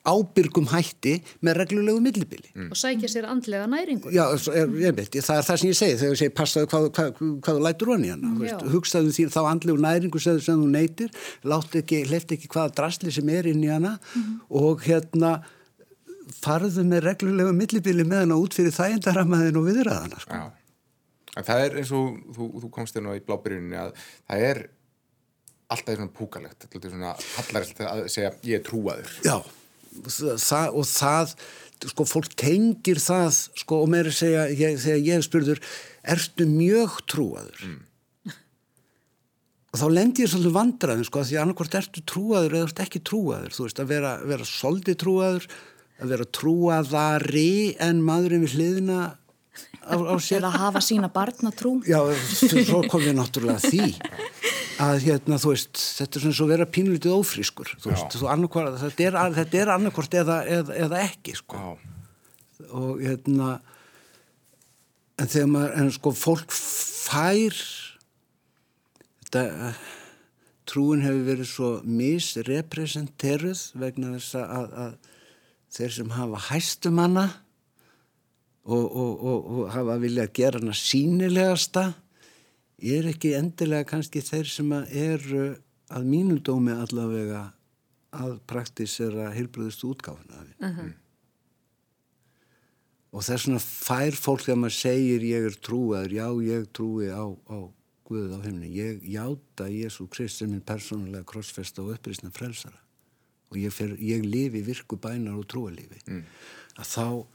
[0.08, 2.50] ábyrgum hætti með reglulegu millibili.
[2.54, 2.70] Mm.
[2.72, 4.12] Og sækja sér andlega næringu.
[4.14, 6.88] Já, er, ég veit, það er það sem ég segi þegar ég segi passaðu hvað,
[6.96, 8.32] hvað, hvað þú lætur honni hana.
[8.72, 11.12] Hugsaðu því þá andlegu næringu sem, sem þú neytir,
[11.48, 14.32] látt ekki, hleft ekki hvaða drasli sem er inn í hana mm.
[14.62, 15.36] og hérna
[16.38, 20.24] farðu með reglulegu millibili með hana út fyrir þægendaramaðin og viðræðana.
[20.24, 20.40] Sko.
[21.34, 24.64] Já, það er eins og þú, þú komst inn á í blábyrjunni að það er
[25.68, 29.16] alltaf svona púkalegt, alltaf svona hallarist að segja ég er trúaður.
[29.26, 29.38] Já
[30.08, 31.34] það, og það
[31.86, 33.28] sko fólk tengir það
[33.60, 35.60] sko og mér er að segja ég, þegar ég hef spurður
[36.14, 38.34] ertu mjög trúaður mm.
[39.72, 43.54] og þá lendir ég svolítið vandraðin sko því annarkvært ertu trúaður eða ertu ekki trúaður
[43.54, 45.48] þú veist að vera, vera svolítið trúaður
[45.98, 49.00] að vera trúaðari en maðurinn við hliðina
[49.88, 50.42] á, á sér.
[50.42, 51.98] Eða hafa sína barna trú já,
[52.68, 53.88] svo kom við náttúrulega því
[54.78, 58.78] að hérna, þú veist, þetta er svona svo vera pínlítið ófrískur, þú veist, þú annarkvart,
[58.84, 61.58] þetta er, þetta er annarkvart eða, eða, eða ekki, sko.
[61.58, 61.96] Já.
[62.68, 63.58] og hérna
[65.18, 67.58] en þegar maður, en sko fólk fær
[69.26, 69.72] þetta
[70.68, 74.96] trúin hefur verið svo misrepresenteruð vegna þess að, að
[75.78, 77.26] þeir sem hafa hæstumanna
[78.68, 81.86] og, og, og, og hafa viljað gera hana sínilegasta
[82.78, 85.46] er ekki endilega kannski þeir sem eru
[85.88, 87.48] að mínudómi allavega
[88.14, 90.80] að praktísera heilbröðust útgáfuna uh mhm.
[90.80, 90.92] -huh.
[93.12, 97.24] og þess vegna fær fólk þegar maður segir ég er trúaður, já ég trúi á,
[97.24, 97.58] á
[98.08, 102.80] Guðið á heimni, ég játa Jésu Krist sem minn persónulega krossfesta og upprisna frelsara
[103.50, 106.22] og ég, fer, ég lifi virku bænar og trúalífi mm.
[106.80, 107.26] að þá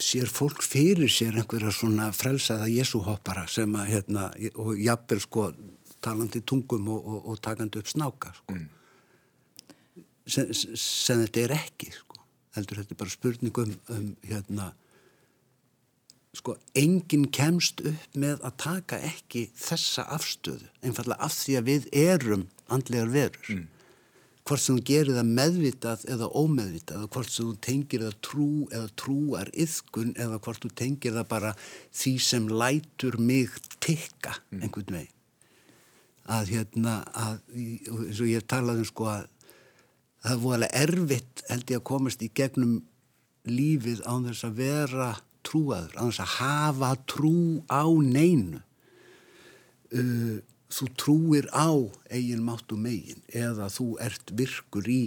[0.00, 5.46] sér fólk fyrir sér einhverja svona frelsaða jesúhoppara sem að hérna og jafnvel sko
[6.00, 8.56] talandi tungum og, og, og takandi upp snáka sko.
[8.56, 8.68] mm.
[10.26, 12.20] sem, sem þetta er ekki sko
[12.56, 14.70] heldur þetta er bara spurningum um hérna
[16.36, 21.92] sko enginn kemst upp með að taka ekki þessa afstöðu einfallega af því að við
[22.06, 23.68] erum andlegar verur mm
[24.50, 28.48] hvort sem þú gerir það meðvitað eða ómeðvitað eða hvort sem þú tengir það trú
[28.74, 31.52] eða trúar yðkun eða hvort þú tengir það bara
[32.00, 34.64] því sem lætur mig tikka mm.
[34.64, 35.16] einhvern veginn
[36.30, 39.28] að hérna að, eins og ég talaði um sko að
[40.20, 42.76] það er voðalega erfitt held ég að komast í gegnum
[43.48, 45.10] lífið á þess að vera
[45.46, 47.36] trúaður, á þess að hafa trú
[47.70, 48.60] á neinu
[49.94, 50.36] uh,
[50.70, 51.70] þú trúir á
[52.10, 55.02] eigin mátt og megin eða þú ert virkur í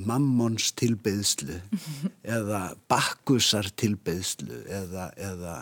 [0.00, 1.58] mammons tilbeðslu
[2.36, 5.56] eða bakkusar tilbeðslu eða, eða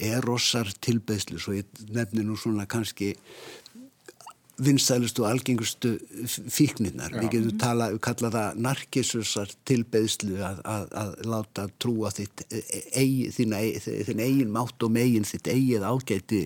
[0.00, 3.14] erosar tilbeðslu svo ég nefnir nú svona kannski
[4.60, 5.94] vinstælustu og algengustu
[6.28, 7.14] fíkninnar.
[7.14, 7.20] Já.
[7.22, 13.30] Við getum tala, við kalla það narkisusar tilbeðslu að, að, að láta trúa þitt eigi,
[13.36, 13.56] þín,
[14.08, 16.40] þín eigin mátt og megin þitt eigið ágæti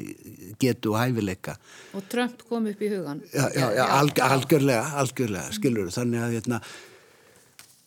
[0.62, 1.58] getu og hæfileika.
[1.94, 3.22] Og Trump kom upp í hugan.
[3.32, 5.96] Já, já, já alg, algjörlega, algjörlega, skilur þú.
[5.98, 6.60] Þannig að, hérna,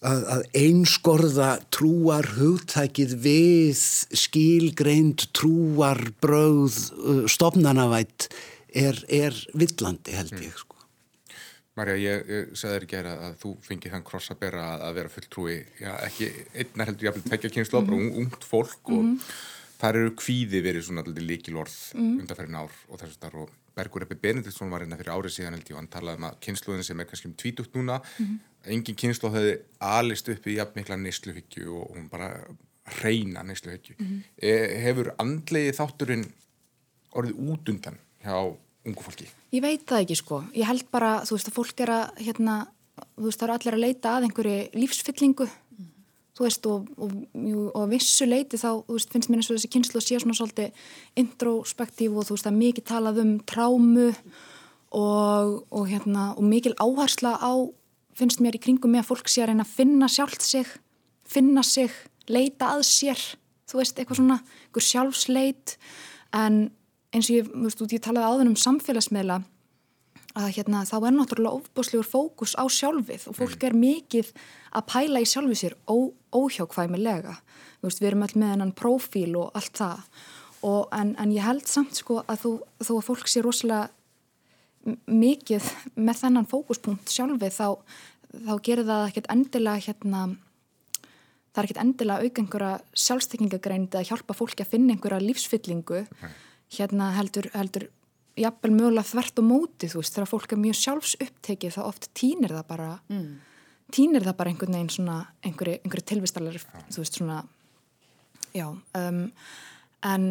[0.05, 3.81] að, að einskorða trúar hugtækið við
[4.25, 6.77] skilgreind trúar bröð
[7.31, 8.29] stofnanavætt
[8.73, 10.57] er, er villandi held ég mm.
[10.63, 10.77] sko.
[11.77, 14.83] Marja, ég, ég sagði þér ekki að, að þú fengið þann kross að bera að,
[14.87, 17.91] að vera fulltrúi, já ekki einnar heldur ég að tvekja kynslu, mm.
[17.91, 19.19] bara ungt fólk og mm.
[19.83, 22.15] þar eru kvíði verið svona alltaf líkilorð mm.
[22.23, 25.67] undanferðin ár og þess að og Bergur Eppi Benediktsson var hérna fyrir árið síðan held
[25.69, 28.39] ég og hann talaði um að kynsluðin sem er kannski um tvítugt núna, -hmm.
[28.73, 29.53] engin kynsluð hefði
[29.91, 32.31] alist upp í jafn mikla neysluhyggju og hún bara
[33.03, 33.95] reyna neysluhyggju.
[33.99, 34.23] -hmm.
[34.41, 36.25] E, hefur andlegi þátturinn
[37.13, 38.37] orðið út undan hjá
[38.87, 39.27] ungu fólki?
[39.53, 40.41] Ég veit það ekki sko.
[40.55, 42.57] Ég held bara, þú veist, að fólk er að, hérna,
[43.15, 45.87] þú veist, það eru allir að leita að einhverju lífsfyllingu, mm.
[46.37, 47.15] þú veist, og, og,
[47.69, 50.21] og að vissu leiti þá, þú veist, finnst mér eins og þessi kynslu að sé
[50.23, 50.85] svona svolítið
[51.23, 57.35] introspektív og þú veist, að mikið talað um trámu og, og hérna, og mikil áhersla
[57.39, 57.53] á,
[58.17, 60.69] finnst mér í kringum með að fólk sé að reyna að finna sjálft sig,
[61.27, 61.93] finna sig,
[62.31, 63.21] leita að sér,
[63.69, 65.77] þú veist, eitthvað svona, einhver sjálfsleit,
[66.35, 66.67] en
[67.15, 69.41] eins og ég, veist, ég talaði áður um samfélagsmiðla
[70.37, 73.67] að hérna, þá er náttúrulega ofbúslegur fókus á sjálfið og fólk mm.
[73.67, 74.31] er mikið
[74.77, 77.37] að pæla í sjálfið sér ó, óhjákvæmilega.
[77.81, 80.03] Veist, við erum alltaf með hennan profíl og allt það.
[80.67, 82.51] Og, en, en ég held samt sko að þú,
[82.83, 83.87] þó að fólk sé rosalega
[85.09, 87.67] mikið með þennan fókuspunkt sjálfið þá,
[88.47, 90.21] þá gerir það ekkert endilega hérna
[91.51, 92.73] það er ekkert endilega auka einhverja
[93.05, 96.03] sjálfstekningagreind að hjálpa fólki að finna einhverja lífsfyllingu
[96.73, 97.87] hérna heldur, heldur
[98.37, 102.53] jafnvel mögulega þvert og móti þú veist þegar fólk er mjög sjálfsupptekið þá oft týnir
[102.53, 103.31] það bara mm.
[103.95, 107.39] týnir það bara einhvern veginn svona einhverju, einhverju tilvistalari þú veist svona
[108.53, 109.23] já um,
[110.05, 110.29] en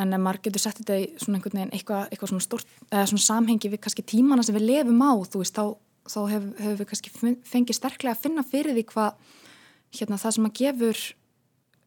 [0.00, 3.08] en ef maður getur sett þetta í svona einhvern veginn eitthvað, eitthvað svona stort eða
[3.10, 5.64] svona samhengi við kannski tímana sem við lefum á þú veist þá,
[6.08, 7.12] þá hefur hef við kannski
[7.50, 9.34] fengið sterklega að finna fyrir því hvað
[9.98, 11.02] hérna það sem að gefur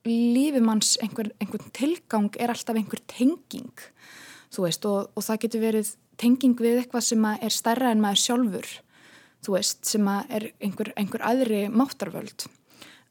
[0.06, 3.74] lífimanns einhver, einhvern tilgang er alltaf einhver tenging
[4.54, 8.24] þú veist og, og það getur verið tenging við eitthvað sem er stærra en maður
[8.24, 8.70] sjálfur
[9.46, 12.48] þú veist sem er einhver, einhver aðri máttarvöld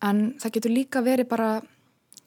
[0.04, 1.50] en það getur líka verið bara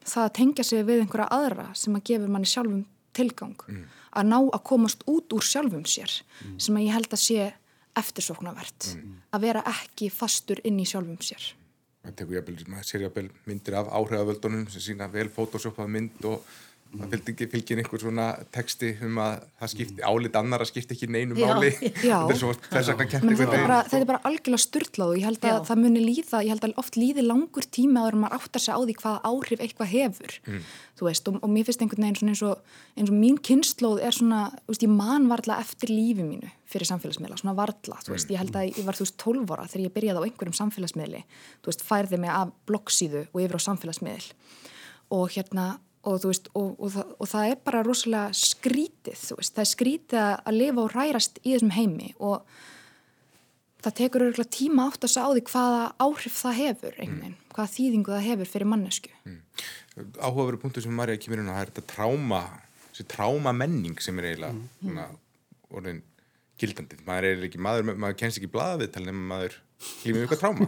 [0.08, 2.84] það að tengja sig við einhverja aðra sem að gefa manni sjálfum
[3.18, 3.86] tilgang mm.
[4.20, 6.58] að ná að komast út úr sjálfum sér mm.
[6.64, 7.48] sem að ég held að sé
[7.98, 9.16] eftirsoknavert mm.
[9.34, 11.50] að vera ekki fastur inn í sjálfum sér
[12.08, 12.48] Það tekur ég að
[12.88, 13.18] sér ég að
[13.50, 16.46] myndir af áhrifavöldunum sem sína vel fótosjópað mynd og
[16.94, 21.10] það fylgir, fylgir einhver svona texti um að það skipti álit annar að skipti ekki
[21.12, 21.72] neinu máli.
[22.08, 23.02] Þetta er að
[23.38, 25.58] er bara, þetta er bara algjörlega styrlað og ég held að Já.
[25.70, 28.78] það muni líða, ég held að oft líði langur tíma áður en maður áttar sig
[28.78, 30.38] á því hvaða áhrif eitthvað hefur.
[30.48, 30.68] Mm.
[31.02, 34.44] veist, og, og mér finnst einhvern veginn eins og, eins og mín kynnslóð er svona,
[34.70, 38.72] veist, ég man varla eftir lífi mínu fyrir samfélagsmiðla, svona varla veist, ég held að
[38.74, 41.22] ég var þú veist 12 ára þegar ég byrjaði á einhverjum samfélagsmiðli,
[41.62, 44.32] þú veist, færði mig af bloggsíðu og yfir á samfélagsmiðl
[45.18, 45.68] og hérna
[46.06, 50.24] og, veist, og, og, það, og það er bara rosalega skrítið, veist, það er skrítið
[50.24, 52.46] að lifa og rærast í þessum heimi og
[53.86, 57.36] það tekur örgulega tíma átt að sá því hvaða áhrif það hefur mm.
[57.56, 59.14] hvaða þýðingu það hefur fyrir mannesku.
[59.28, 59.40] Mm.
[60.22, 62.42] Áhugaveru punktu sem Marja kemur inn á, það er þetta tráma,
[62.92, 64.68] þessi tráma menning sem er eiginlega mm.
[64.82, 65.08] svona,
[65.74, 66.04] orðin
[66.58, 69.58] gildandið, maður er ekki, maður, maður kennst ekki blaðaviðtal nema maður
[70.04, 70.68] lífið ykkur tráma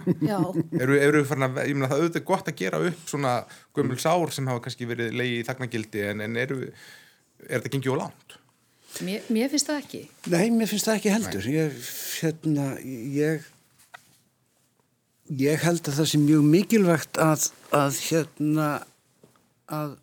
[0.84, 3.36] eru, eru að, ég meina það auðvitað gott að gera upp svona
[3.76, 6.60] gömul sár sem hafa kannski verið leiði í þagnagildi en, en eru,
[7.48, 8.36] er þetta gengið á lánt?
[9.06, 10.04] Mér, mér finnst það ekki.
[10.34, 11.48] Nei, mér finnst það ekki heldur.
[11.54, 11.90] Ég,
[12.22, 12.70] hérna,
[13.14, 13.50] ég
[15.30, 18.70] ég held að það sé mjög mikilvægt að, að hérna
[19.70, 19.98] að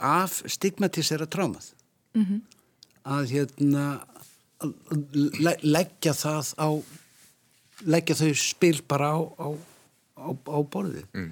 [0.00, 1.72] af stigmatisera trámað
[2.16, 2.40] mm -hmm.
[3.04, 3.84] að hérna
[4.60, 6.68] að leggja það á
[7.86, 9.48] leggja þau spil bara á, á,
[10.20, 11.30] á, á borði mm.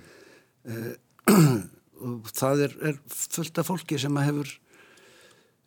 [0.69, 0.95] uh,
[2.09, 4.55] og það er, er fullt af fólki sem að hefur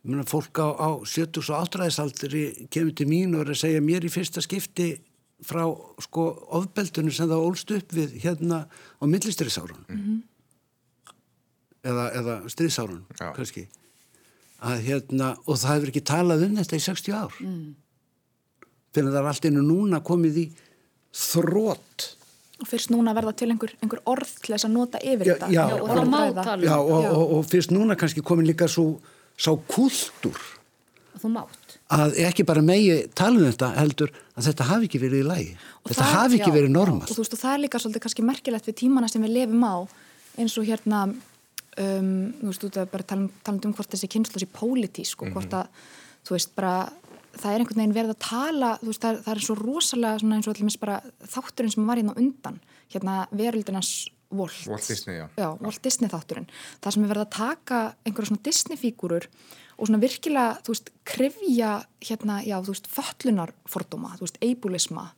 [0.02, 2.68] myrna, fólk á, á 70 og 8.
[2.72, 4.94] kemur til mín og er að segja mér í fyrsta skipti
[5.46, 5.64] frá
[6.02, 6.26] sko
[6.58, 10.18] ofbeldunum sem það ólst upp við hérna á millistyrðisárun mm -hmm.
[11.82, 13.68] eða, eða styrðisárun kannski
[14.62, 17.74] að hérna og það hefur ekki talað um þetta í 60 ár mm.
[18.94, 20.46] fyrir að það er allt einu núna komið í
[21.12, 22.08] þrótt
[22.62, 25.50] og fyrst núna verða til einhver, einhver orð til þess að nota yfir já, þetta.
[25.50, 29.00] já, já, og, og, já og, og fyrst núna kannski komin líka svo
[29.36, 30.38] sá kultur
[31.92, 35.50] að ekki bara megi tala um þetta heldur að þetta hafi ekki verið í lagi.
[35.88, 38.24] Þetta það, hafi ekki verið normal og þú veist og það er líka svolítið kannski
[38.26, 39.76] merkilegt við tímana sem við lefum á
[40.40, 44.42] eins og hérna um, þú veist, þú veist, bara tala um, um hvort þessi kynslu
[44.42, 45.60] sé pólitísk og hvort mhm.
[45.60, 46.76] að þú veist, bara
[47.36, 50.48] það er einhvern veginn verið að tala veist, það, er, það er svo rosalega eins
[50.48, 50.98] og allmis bara
[51.34, 52.58] þátturinn sem var hérna undan
[52.92, 53.92] hérna veröldinans
[54.32, 55.26] Walt, Walt Disney, já.
[55.36, 56.48] Já, Walt Disney þátturinn
[56.80, 59.28] það sem er verið að taka einhverja svona Disney fígurur
[59.76, 61.70] og svona virkilega, þú veist, krifja
[62.04, 65.08] hérna, já, þú veist, föllunarfordóma þú veist, eibulisma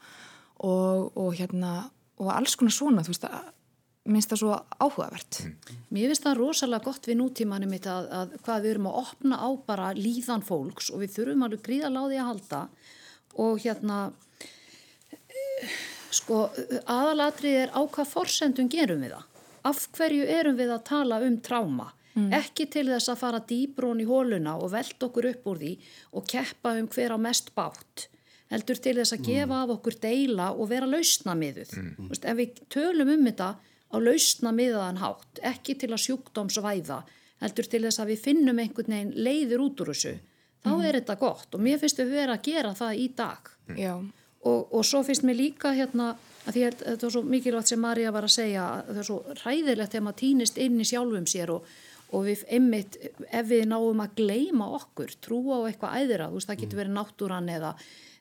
[0.65, 1.75] og, og hérna,
[2.23, 3.54] og alls konar svona, þú veist, að
[4.05, 5.41] minnst það svo áhugavert.
[5.41, 5.81] Mm.
[5.97, 9.49] Mér finnst það rosalega gott við nútímanum að, að hvað við erum að opna á
[9.67, 12.63] bara líðan fólks og við þurfum alveg gríðaláði að halda
[13.45, 13.99] og hérna
[16.15, 16.47] sko
[16.85, 19.29] aðalatrið er á hvað forsendum gerum við það?
[19.65, 21.91] Af hverju erum við að tala um tráma?
[22.15, 22.29] Mm.
[22.37, 25.73] Ekki til þess að fara dýbrón í hóluna og velta okkur upp úr því
[26.15, 28.11] og keppa um hver á mest bátt
[28.53, 29.61] heldur til þess að gefa mm.
[29.65, 31.73] af okkur deila og vera lausna miðuð.
[31.81, 32.11] Mm.
[32.15, 33.49] Ef við tölum um þetta
[33.95, 36.99] á lausna miðaðan hátt, ekki til að sjúkdómsvæða,
[37.45, 40.15] heldur til þess að við finnum einhvern veginn leiður út úr þessu,
[40.65, 40.85] þá mm.
[40.89, 43.51] er þetta gott og mér finnst við verið að gera það í dag.
[43.71, 44.13] Mm.
[44.45, 46.13] Og, og svo finnst mér líka hérna,
[46.45, 49.19] að því að þetta er svo mikilvægt sem Marja var að segja, það er svo
[49.41, 51.69] ræðilegt þegar maður týnist inn í sjálfum sér og,
[52.15, 52.99] og við einmitt,
[53.31, 56.83] ef við náum að gleima okkur, trúa á eitthvað æðra, þú veist það getur mm.
[56.83, 57.73] verið náttúran eða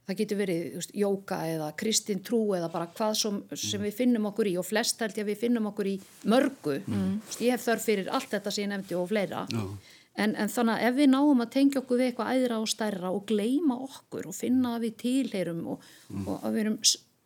[0.04, 4.30] það getur verið just, jóka eða kristin trú eða bara hvað som, sem við finnum
[4.32, 5.96] okkur í og flest held ég að við finnum okkur í
[6.32, 7.10] mörgu mm.
[7.28, 10.76] just, ég hef þörf fyrir allt þetta sem ég nefndi og fleira en, en þannig
[10.76, 14.30] að ef við náum að tengja okkur við eitthvað æðra og stærra og gleima okkur
[14.30, 16.28] og finna að við tilheyrum og, mm.
[16.28, 16.80] og að við erum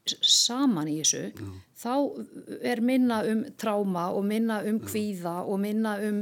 [0.08, 1.50] saman í þessu Já.
[1.82, 1.94] þá
[2.72, 6.22] er minna um tráma og minna um kvíða og minna um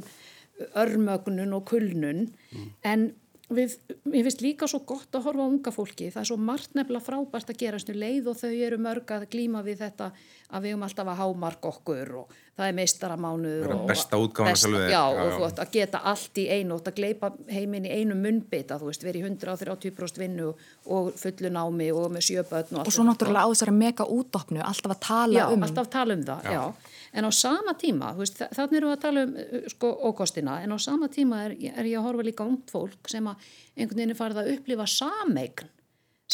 [0.80, 2.68] örmögnun og kulnun mm.
[2.88, 3.10] en
[3.54, 3.76] við,
[4.10, 7.06] ég finnst líka svo gott að horfa á unga fólki, það er svo margt nefnilega
[7.06, 10.10] frábært að gera snu leið og þau eru mörg að glíma við þetta
[10.56, 14.98] að við höfum alltaf að hámark okkur og það er meistaramánuður og besta útgáðan já,
[14.98, 18.18] já, og þú veist að geta allt í einu og að gleipa heiminn í einu
[18.18, 20.52] munnbita þú veist, verið í 130% vinnu
[20.96, 24.96] og fullu námi og með sjöbötn og, og svo náttúrulega á þessari mega útdopnu alltaf
[24.96, 28.12] að tala já, um alltaf að tala um það, já, já en á sama tíma,
[28.16, 31.90] þannig erum við að tala um uh, sko ókostina, en á sama tíma er, er
[31.90, 35.72] ég að horfa líka ungt fólk sem að einhvern veginn er farið að upplifa sameign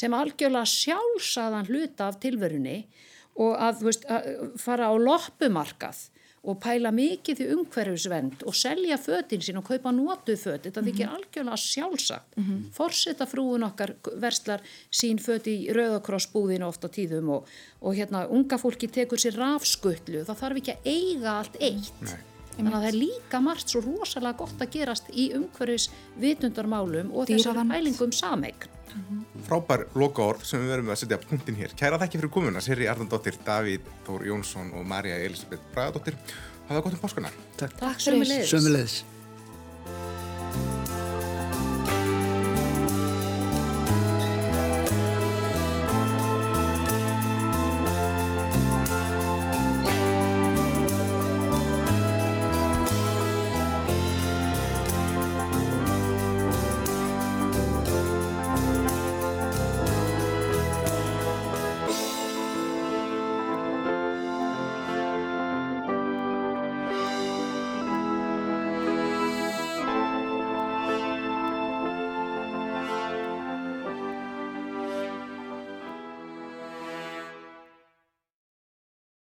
[0.01, 2.77] sem algjörlega sjálfsaðan hluta af tilverunni
[3.41, 6.05] og að, veist, að fara á loppumarkað
[6.41, 11.05] og pæla mikið í umhverfisvend og selja fötinn sín og kaupa nótuð föt þetta þykir
[11.05, 11.17] mm -hmm.
[11.17, 12.63] algjörlega sjálfsagt mm -hmm.
[12.73, 17.47] forsetta frúin okkar verslar sín föt í rauðakrossbúðinu ofta tíðum og,
[17.81, 22.19] og hérna unga fólki tekur sér rafskullu það þarf ekki að eiga allt eitt Nei.
[22.55, 27.27] þannig að það er líka margt svo rosalega gott að gerast í umhverfis vitundarmálum og
[27.27, 28.80] þessari pælingum sameign Mm -hmm.
[29.47, 31.75] Frábær loka orð sem við verðum að setja punktin hér.
[31.77, 36.19] Kæra þekki fyrir komuna, Sirri Arnaldóttir Davíð Þór Jónsson og Marja Elisabeth Bragadóttir.
[36.67, 39.01] Hafa gott um páskana Takk, Takk sömulegis